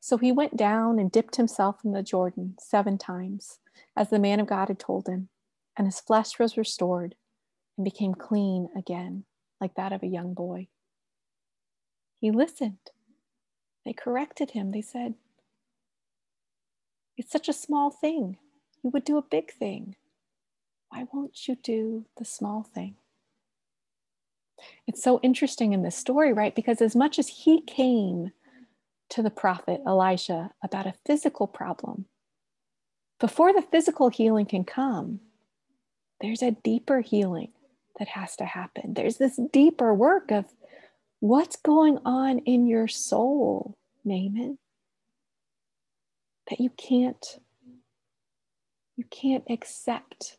So 0.00 0.16
he 0.16 0.32
went 0.32 0.56
down 0.56 0.98
and 0.98 1.10
dipped 1.10 1.36
himself 1.36 1.84
in 1.84 1.92
the 1.92 2.02
Jordan 2.02 2.54
seven 2.58 2.98
times, 2.98 3.58
as 3.96 4.10
the 4.10 4.18
man 4.18 4.40
of 4.40 4.46
God 4.46 4.68
had 4.68 4.78
told 4.78 5.08
him, 5.08 5.28
and 5.76 5.86
his 5.86 6.00
flesh 6.00 6.38
was 6.38 6.56
restored 6.56 7.14
and 7.76 7.84
became 7.84 8.14
clean 8.14 8.68
again, 8.76 9.24
like 9.60 9.74
that 9.74 9.92
of 9.92 10.02
a 10.02 10.08
young 10.08 10.34
boy. 10.34 10.68
He 12.20 12.30
listened. 12.30 12.78
They 13.84 13.92
corrected 13.92 14.50
him. 14.50 14.70
They 14.70 14.82
said, 14.82 15.14
It's 17.16 17.30
such 17.30 17.48
a 17.48 17.52
small 17.52 17.90
thing. 17.90 18.38
You 18.82 18.90
would 18.90 19.04
do 19.04 19.18
a 19.18 19.22
big 19.22 19.52
thing. 19.52 19.96
Why 20.90 21.06
won't 21.12 21.48
you 21.48 21.56
do 21.56 22.06
the 22.16 22.24
small 22.24 22.62
thing? 22.62 22.96
It's 24.86 25.02
so 25.02 25.20
interesting 25.22 25.72
in 25.72 25.82
this 25.82 25.96
story, 25.96 26.32
right? 26.32 26.54
Because 26.54 26.80
as 26.80 26.96
much 26.96 27.18
as 27.18 27.28
he 27.28 27.60
came 27.62 28.32
to 29.10 29.22
the 29.22 29.30
prophet 29.30 29.80
Elisha 29.86 30.50
about 30.62 30.86
a 30.86 30.94
physical 31.06 31.46
problem, 31.46 32.06
before 33.20 33.52
the 33.52 33.62
physical 33.62 34.08
healing 34.08 34.46
can 34.46 34.64
come, 34.64 35.20
there's 36.20 36.42
a 36.42 36.52
deeper 36.52 37.00
healing 37.00 37.52
that 37.98 38.08
has 38.08 38.36
to 38.36 38.44
happen. 38.44 38.94
There's 38.94 39.16
this 39.16 39.38
deeper 39.52 39.92
work 39.92 40.30
of 40.30 40.46
what's 41.20 41.56
going 41.56 41.98
on 42.04 42.38
in 42.40 42.66
your 42.66 42.88
soul, 42.88 43.76
Naaman, 44.04 44.58
that 46.48 46.60
you 46.60 46.70
can't 46.70 47.38
you 48.96 49.04
can't 49.10 49.44
accept 49.48 50.38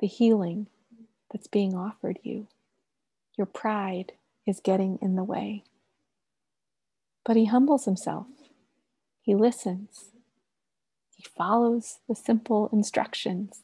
the 0.00 0.06
healing 0.06 0.66
that's 1.32 1.46
being 1.46 1.74
offered 1.74 2.18
you. 2.22 2.46
Your 3.38 3.46
pride 3.46 4.12
is 4.46 4.60
getting 4.60 4.98
in 5.00 5.14
the 5.14 5.22
way. 5.22 5.62
But 7.24 7.36
he 7.36 7.44
humbles 7.44 7.84
himself, 7.84 8.26
he 9.22 9.34
listens, 9.34 10.10
he 11.14 11.22
follows 11.22 12.00
the 12.08 12.16
simple 12.16 12.68
instructions. 12.72 13.62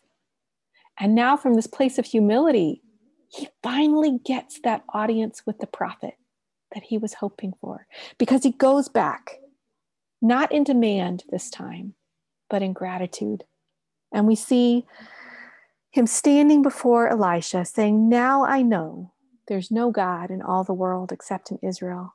And 0.99 1.15
now, 1.15 1.37
from 1.37 1.55
this 1.55 1.67
place 1.67 1.99
of 1.99 2.05
humility, 2.05 2.83
he 3.29 3.49
finally 3.65 4.21
gets 4.25 4.61
that 4.61 4.85
audience 4.91 5.43
with 5.45 5.59
the 5.59 5.67
prophet 5.67 6.15
that 6.73 6.85
he 6.85 6.99
was 6.99 7.15
hoping 7.15 7.53
for 7.61 7.89
because 8.17 8.45
he 8.45 8.53
goes 8.53 8.89
back, 8.89 9.39
not 10.23 10.53
in 10.53 10.63
demand 10.63 11.25
this 11.31 11.51
time, 11.51 11.95
but 12.49 12.63
in 12.63 12.73
gratitude. 12.73 13.43
And 14.13 14.29
we 14.29 14.37
see 14.37 14.87
him 15.91 16.07
standing 16.07 16.63
before 16.63 17.09
Elisha 17.09 17.65
saying, 17.65 18.09
Now 18.09 18.45
I 18.45 18.63
know 18.63 19.14
there's 19.49 19.71
no 19.71 19.91
God 19.91 20.31
in 20.31 20.43
all 20.43 20.65
the 20.65 20.75
world 20.75 21.13
except 21.13 21.51
in 21.51 21.59
Israel. 21.63 22.15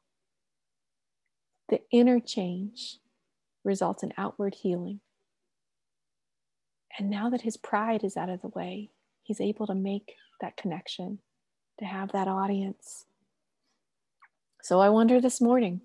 the 1.69 1.81
inner 1.91 2.19
change 2.19 2.97
results 3.63 4.03
in 4.03 4.13
outward 4.17 4.55
healing. 4.55 4.99
And 6.97 7.09
now 7.09 7.29
that 7.29 7.41
his 7.41 7.57
pride 7.57 8.03
is 8.03 8.17
out 8.17 8.29
of 8.29 8.41
the 8.41 8.49
way, 8.49 8.91
he's 9.23 9.41
able 9.41 9.67
to 9.67 9.75
make 9.75 10.15
that 10.41 10.57
connection, 10.57 11.19
to 11.79 11.85
have 11.85 12.11
that 12.11 12.27
audience. 12.27 13.05
So 14.63 14.79
I 14.81 14.89
wonder 14.89 15.21
this 15.21 15.41
morning, 15.41 15.81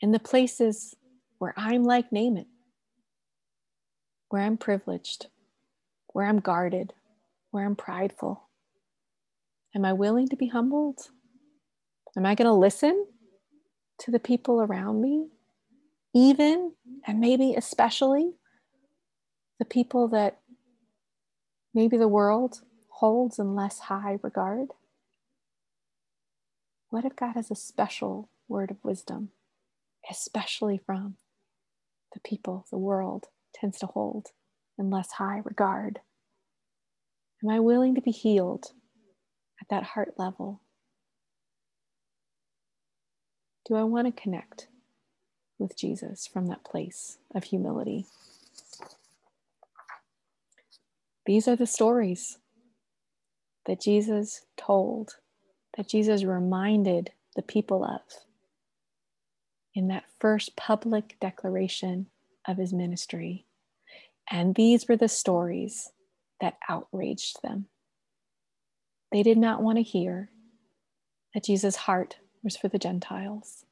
in 0.00 0.12
the 0.12 0.18
places 0.20 0.96
where 1.38 1.54
I'm 1.56 1.84
like 1.84 2.12
Naaman, 2.12 2.46
where 4.30 4.42
I'm 4.42 4.58
privileged, 4.58 5.28
where 6.12 6.26
I'm 6.26 6.40
guarded, 6.40 6.94
where 7.52 7.66
I'm 7.66 7.76
prideful, 7.76 8.49
am 9.74 9.84
I 9.84 9.92
willing 9.92 10.28
to 10.28 10.36
be 10.36 10.48
humbled? 10.48 11.00
Am 12.16 12.26
I 12.26 12.34
going 12.34 12.46
to 12.46 12.52
listen 12.52 13.06
to 14.00 14.10
the 14.10 14.18
people 14.18 14.60
around 14.60 15.00
me? 15.00 15.28
Even 16.14 16.72
and 17.06 17.20
maybe 17.20 17.54
especially 17.54 18.32
the 19.58 19.64
people 19.64 20.08
that 20.08 20.38
maybe 21.72 21.96
the 21.96 22.08
world 22.08 22.62
holds 22.88 23.38
in 23.38 23.54
less 23.54 23.78
high 23.78 24.18
regard? 24.22 24.68
What 26.88 27.04
if 27.04 27.14
God 27.14 27.34
has 27.34 27.50
a 27.50 27.54
special 27.56 28.28
word 28.48 28.70
of 28.70 28.78
wisdom, 28.82 29.30
especially 30.10 30.80
from 30.84 31.16
the 32.12 32.20
people 32.20 32.66
the 32.70 32.78
world 32.78 33.26
tends 33.54 33.78
to 33.78 33.86
hold 33.86 34.28
in 34.76 34.90
less 34.90 35.12
high 35.12 35.40
regard? 35.44 36.00
Am 37.44 37.50
I 37.50 37.60
willing 37.60 37.94
to 37.94 38.00
be 38.00 38.10
healed 38.10 38.72
at 39.60 39.68
that 39.68 39.82
heart 39.82 40.14
level? 40.16 40.60
Do 43.66 43.76
I 43.76 43.84
want 43.84 44.06
to 44.06 44.22
connect 44.22 44.68
with 45.58 45.76
Jesus 45.76 46.26
from 46.26 46.46
that 46.46 46.64
place 46.64 47.18
of 47.34 47.44
humility? 47.44 48.06
These 51.26 51.46
are 51.46 51.56
the 51.56 51.66
stories 51.66 52.38
that 53.66 53.80
Jesus 53.80 54.46
told, 54.56 55.16
that 55.76 55.88
Jesus 55.88 56.24
reminded 56.24 57.12
the 57.36 57.42
people 57.42 57.84
of 57.84 58.00
in 59.74 59.88
that 59.88 60.04
first 60.18 60.56
public 60.56 61.16
declaration 61.20 62.06
of 62.48 62.56
his 62.56 62.72
ministry. 62.72 63.44
And 64.30 64.54
these 64.54 64.88
were 64.88 64.96
the 64.96 65.08
stories 65.08 65.90
that 66.40 66.56
outraged 66.68 67.42
them. 67.42 67.66
They 69.12 69.22
did 69.22 69.38
not 69.38 69.62
want 69.62 69.78
to 69.78 69.82
hear 69.82 70.30
that 71.34 71.44
Jesus' 71.44 71.76
heart 71.76 72.16
was 72.42 72.56
for 72.56 72.68
the 72.68 72.78
Gentiles. 72.78 73.64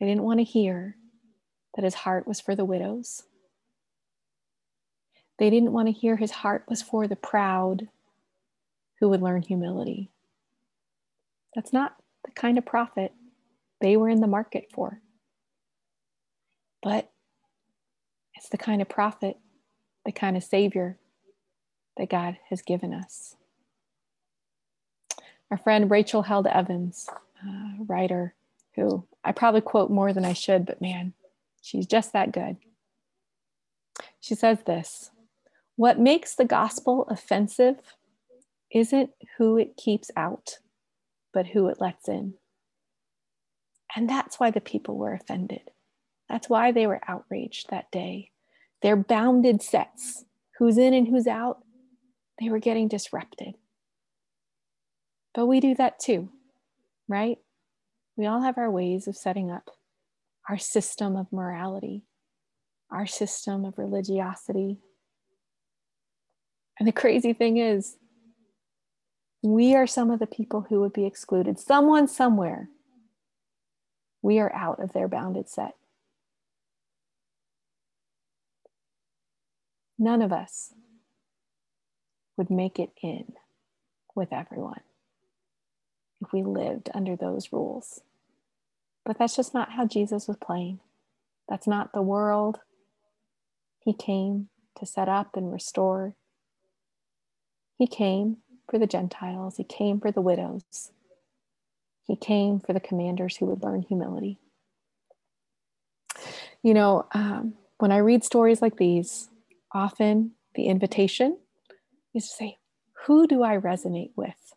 They 0.00 0.06
didn't 0.06 0.24
want 0.24 0.40
to 0.40 0.44
hear 0.44 0.96
that 1.74 1.84
his 1.84 1.94
heart 1.94 2.26
was 2.26 2.40
for 2.40 2.54
the 2.54 2.64
widows. 2.64 3.22
They 5.38 5.50
didn't 5.50 5.72
want 5.72 5.88
to 5.88 5.92
hear 5.92 6.16
his 6.16 6.30
heart 6.30 6.64
was 6.68 6.82
for 6.82 7.06
the 7.06 7.16
proud 7.16 7.88
who 9.00 9.08
would 9.08 9.22
learn 9.22 9.42
humility. 9.42 10.10
That's 11.54 11.72
not 11.72 11.96
the 12.24 12.30
kind 12.32 12.58
of 12.58 12.64
prophet 12.64 13.12
they 13.80 13.96
were 13.96 14.08
in 14.08 14.20
the 14.20 14.26
market 14.26 14.66
for. 14.72 15.00
But 16.82 17.10
it's 18.34 18.48
the 18.48 18.58
kind 18.58 18.80
of 18.80 18.88
prophet, 18.88 19.36
the 20.04 20.12
kind 20.12 20.36
of 20.36 20.44
savior 20.44 20.98
that 21.96 22.10
God 22.10 22.38
has 22.48 22.62
given 22.62 22.92
us. 22.92 23.36
Our 25.50 25.58
friend 25.58 25.90
Rachel 25.90 26.22
Held 26.22 26.46
Evans, 26.46 27.08
uh, 27.46 27.84
writer, 27.86 28.34
who 28.74 29.06
I 29.24 29.32
probably 29.32 29.60
quote 29.60 29.90
more 29.90 30.12
than 30.12 30.24
I 30.24 30.32
should, 30.32 30.66
but 30.66 30.80
man, 30.80 31.12
she's 31.62 31.86
just 31.86 32.12
that 32.12 32.32
good. 32.32 32.56
She 34.20 34.34
says 34.34 34.58
this 34.66 35.10
What 35.76 35.98
makes 35.98 36.34
the 36.34 36.44
gospel 36.44 37.06
offensive 37.08 37.78
isn't 38.70 39.10
who 39.38 39.56
it 39.56 39.76
keeps 39.76 40.10
out, 40.16 40.58
but 41.32 41.46
who 41.48 41.68
it 41.68 41.80
lets 41.80 42.08
in. 42.08 42.34
And 43.94 44.08
that's 44.08 44.40
why 44.40 44.50
the 44.50 44.60
people 44.60 44.96
were 44.96 45.14
offended. 45.14 45.70
That's 46.28 46.48
why 46.48 46.72
they 46.72 46.86
were 46.86 47.00
outraged 47.06 47.70
that 47.70 47.90
day. 47.90 48.32
Their 48.82 48.96
bounded 48.96 49.62
sets, 49.62 50.24
who's 50.58 50.76
in 50.76 50.92
and 50.92 51.06
who's 51.08 51.26
out, 51.26 51.62
they 52.40 52.50
were 52.50 52.58
getting 52.58 52.88
disrupted. 52.88 53.54
But 55.36 55.46
we 55.46 55.60
do 55.60 55.74
that 55.74 56.00
too, 56.00 56.30
right? 57.08 57.36
We 58.16 58.24
all 58.24 58.40
have 58.40 58.56
our 58.56 58.70
ways 58.70 59.06
of 59.06 59.18
setting 59.18 59.50
up 59.50 59.68
our 60.48 60.56
system 60.56 61.14
of 61.14 61.30
morality, 61.30 62.04
our 62.90 63.06
system 63.06 63.66
of 63.66 63.76
religiosity. 63.76 64.78
And 66.78 66.88
the 66.88 66.92
crazy 66.92 67.34
thing 67.34 67.58
is, 67.58 67.98
we 69.42 69.74
are 69.74 69.86
some 69.86 70.10
of 70.10 70.20
the 70.20 70.26
people 70.26 70.64
who 70.70 70.80
would 70.80 70.94
be 70.94 71.04
excluded. 71.04 71.58
Someone 71.58 72.08
somewhere, 72.08 72.70
we 74.22 74.38
are 74.38 74.52
out 74.54 74.82
of 74.82 74.94
their 74.94 75.06
bounded 75.06 75.50
set. 75.50 75.74
None 79.98 80.22
of 80.22 80.32
us 80.32 80.72
would 82.38 82.48
make 82.48 82.78
it 82.78 82.92
in 83.02 83.34
with 84.14 84.32
everyone 84.32 84.80
if 86.20 86.32
we 86.32 86.42
lived 86.42 86.90
under 86.94 87.16
those 87.16 87.52
rules. 87.52 88.00
But 89.04 89.18
that's 89.18 89.36
just 89.36 89.54
not 89.54 89.72
how 89.72 89.86
Jesus 89.86 90.26
was 90.26 90.36
playing. 90.36 90.80
That's 91.48 91.66
not 91.66 91.92
the 91.92 92.02
world 92.02 92.60
he 93.86 93.92
came 93.92 94.48
to 94.78 94.84
set 94.84 95.08
up 95.08 95.36
and 95.36 95.52
restore. 95.52 96.14
He 97.78 97.86
came 97.86 98.38
for 98.68 98.78
the 98.78 98.86
Gentiles, 98.86 99.56
he 99.56 99.64
came 99.64 100.00
for 100.00 100.10
the 100.10 100.20
widows, 100.20 100.90
he 102.04 102.16
came 102.16 102.58
for 102.58 102.72
the 102.72 102.80
commanders 102.80 103.36
who 103.36 103.46
would 103.46 103.62
learn 103.62 103.82
humility. 103.82 104.40
You 106.62 106.74
know, 106.74 107.06
um, 107.12 107.54
when 107.78 107.92
I 107.92 107.98
read 107.98 108.24
stories 108.24 108.60
like 108.60 108.76
these, 108.76 109.28
often 109.72 110.32
the 110.56 110.66
invitation 110.66 111.38
is 112.12 112.28
to 112.28 112.34
say, 112.34 112.56
Who 113.04 113.28
do 113.28 113.44
I 113.44 113.56
resonate 113.56 114.10
with? 114.16 114.54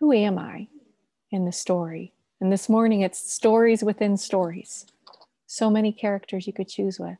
Who 0.00 0.12
am 0.12 0.38
I 0.38 0.68
in 1.30 1.44
the 1.44 1.52
story? 1.52 2.12
And 2.40 2.52
this 2.52 2.68
morning 2.68 3.00
it's 3.00 3.32
stories 3.32 3.82
within 3.82 4.16
stories. 4.16 4.86
So 5.46 5.70
many 5.70 5.92
characters 5.92 6.46
you 6.46 6.52
could 6.52 6.68
choose 6.68 6.98
with. 6.98 7.16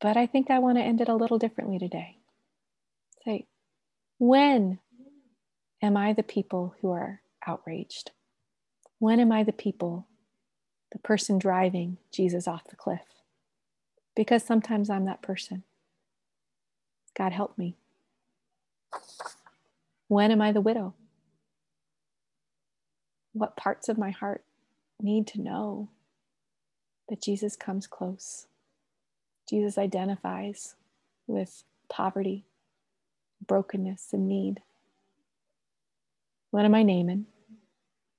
But 0.00 0.16
I 0.16 0.26
think 0.26 0.50
I 0.50 0.58
want 0.58 0.78
to 0.78 0.84
end 0.84 1.00
it 1.00 1.08
a 1.08 1.14
little 1.14 1.38
differently 1.38 1.78
today. 1.78 2.18
Say, 3.24 3.46
when 4.18 4.80
am 5.80 5.96
I 5.96 6.12
the 6.12 6.22
people 6.22 6.74
who 6.80 6.90
are 6.90 7.22
outraged? 7.46 8.10
When 8.98 9.18
am 9.18 9.32
I 9.32 9.42
the 9.42 9.52
people, 9.52 10.06
the 10.90 10.98
person 10.98 11.38
driving 11.38 11.98
Jesus 12.12 12.46
off 12.46 12.68
the 12.68 12.76
cliff? 12.76 13.00
Because 14.14 14.44
sometimes 14.44 14.90
I'm 14.90 15.06
that 15.06 15.22
person. 15.22 15.62
God 17.16 17.32
help 17.32 17.56
me. 17.56 17.76
When 20.08 20.30
am 20.30 20.42
I 20.42 20.52
the 20.52 20.60
widow? 20.60 20.94
What 23.32 23.56
parts 23.56 23.88
of 23.88 23.98
my 23.98 24.10
heart 24.10 24.44
need 25.00 25.26
to 25.28 25.40
know 25.40 25.88
that 27.08 27.22
Jesus 27.22 27.56
comes 27.56 27.86
close? 27.86 28.46
Jesus 29.48 29.78
identifies 29.78 30.76
with 31.26 31.64
poverty, 31.88 32.44
brokenness, 33.46 34.08
and 34.12 34.28
need. 34.28 34.60
What 36.50 36.64
am 36.64 36.74
I 36.74 36.82
Naaman? 36.82 37.26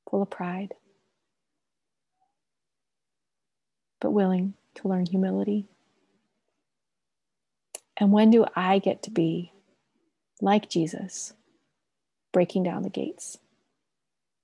Full 0.09 0.21
of 0.21 0.29
pride, 0.29 0.75
but 3.99 4.11
willing 4.11 4.53
to 4.75 4.87
learn 4.87 5.07
humility. 5.07 5.65
And 7.97 8.11
when 8.11 8.31
do 8.31 8.45
I 8.55 8.79
get 8.79 9.03
to 9.03 9.11
be 9.11 9.51
like 10.41 10.69
Jesus, 10.69 11.33
breaking 12.31 12.63
down 12.63 12.83
the 12.83 12.89
gates? 12.89 13.37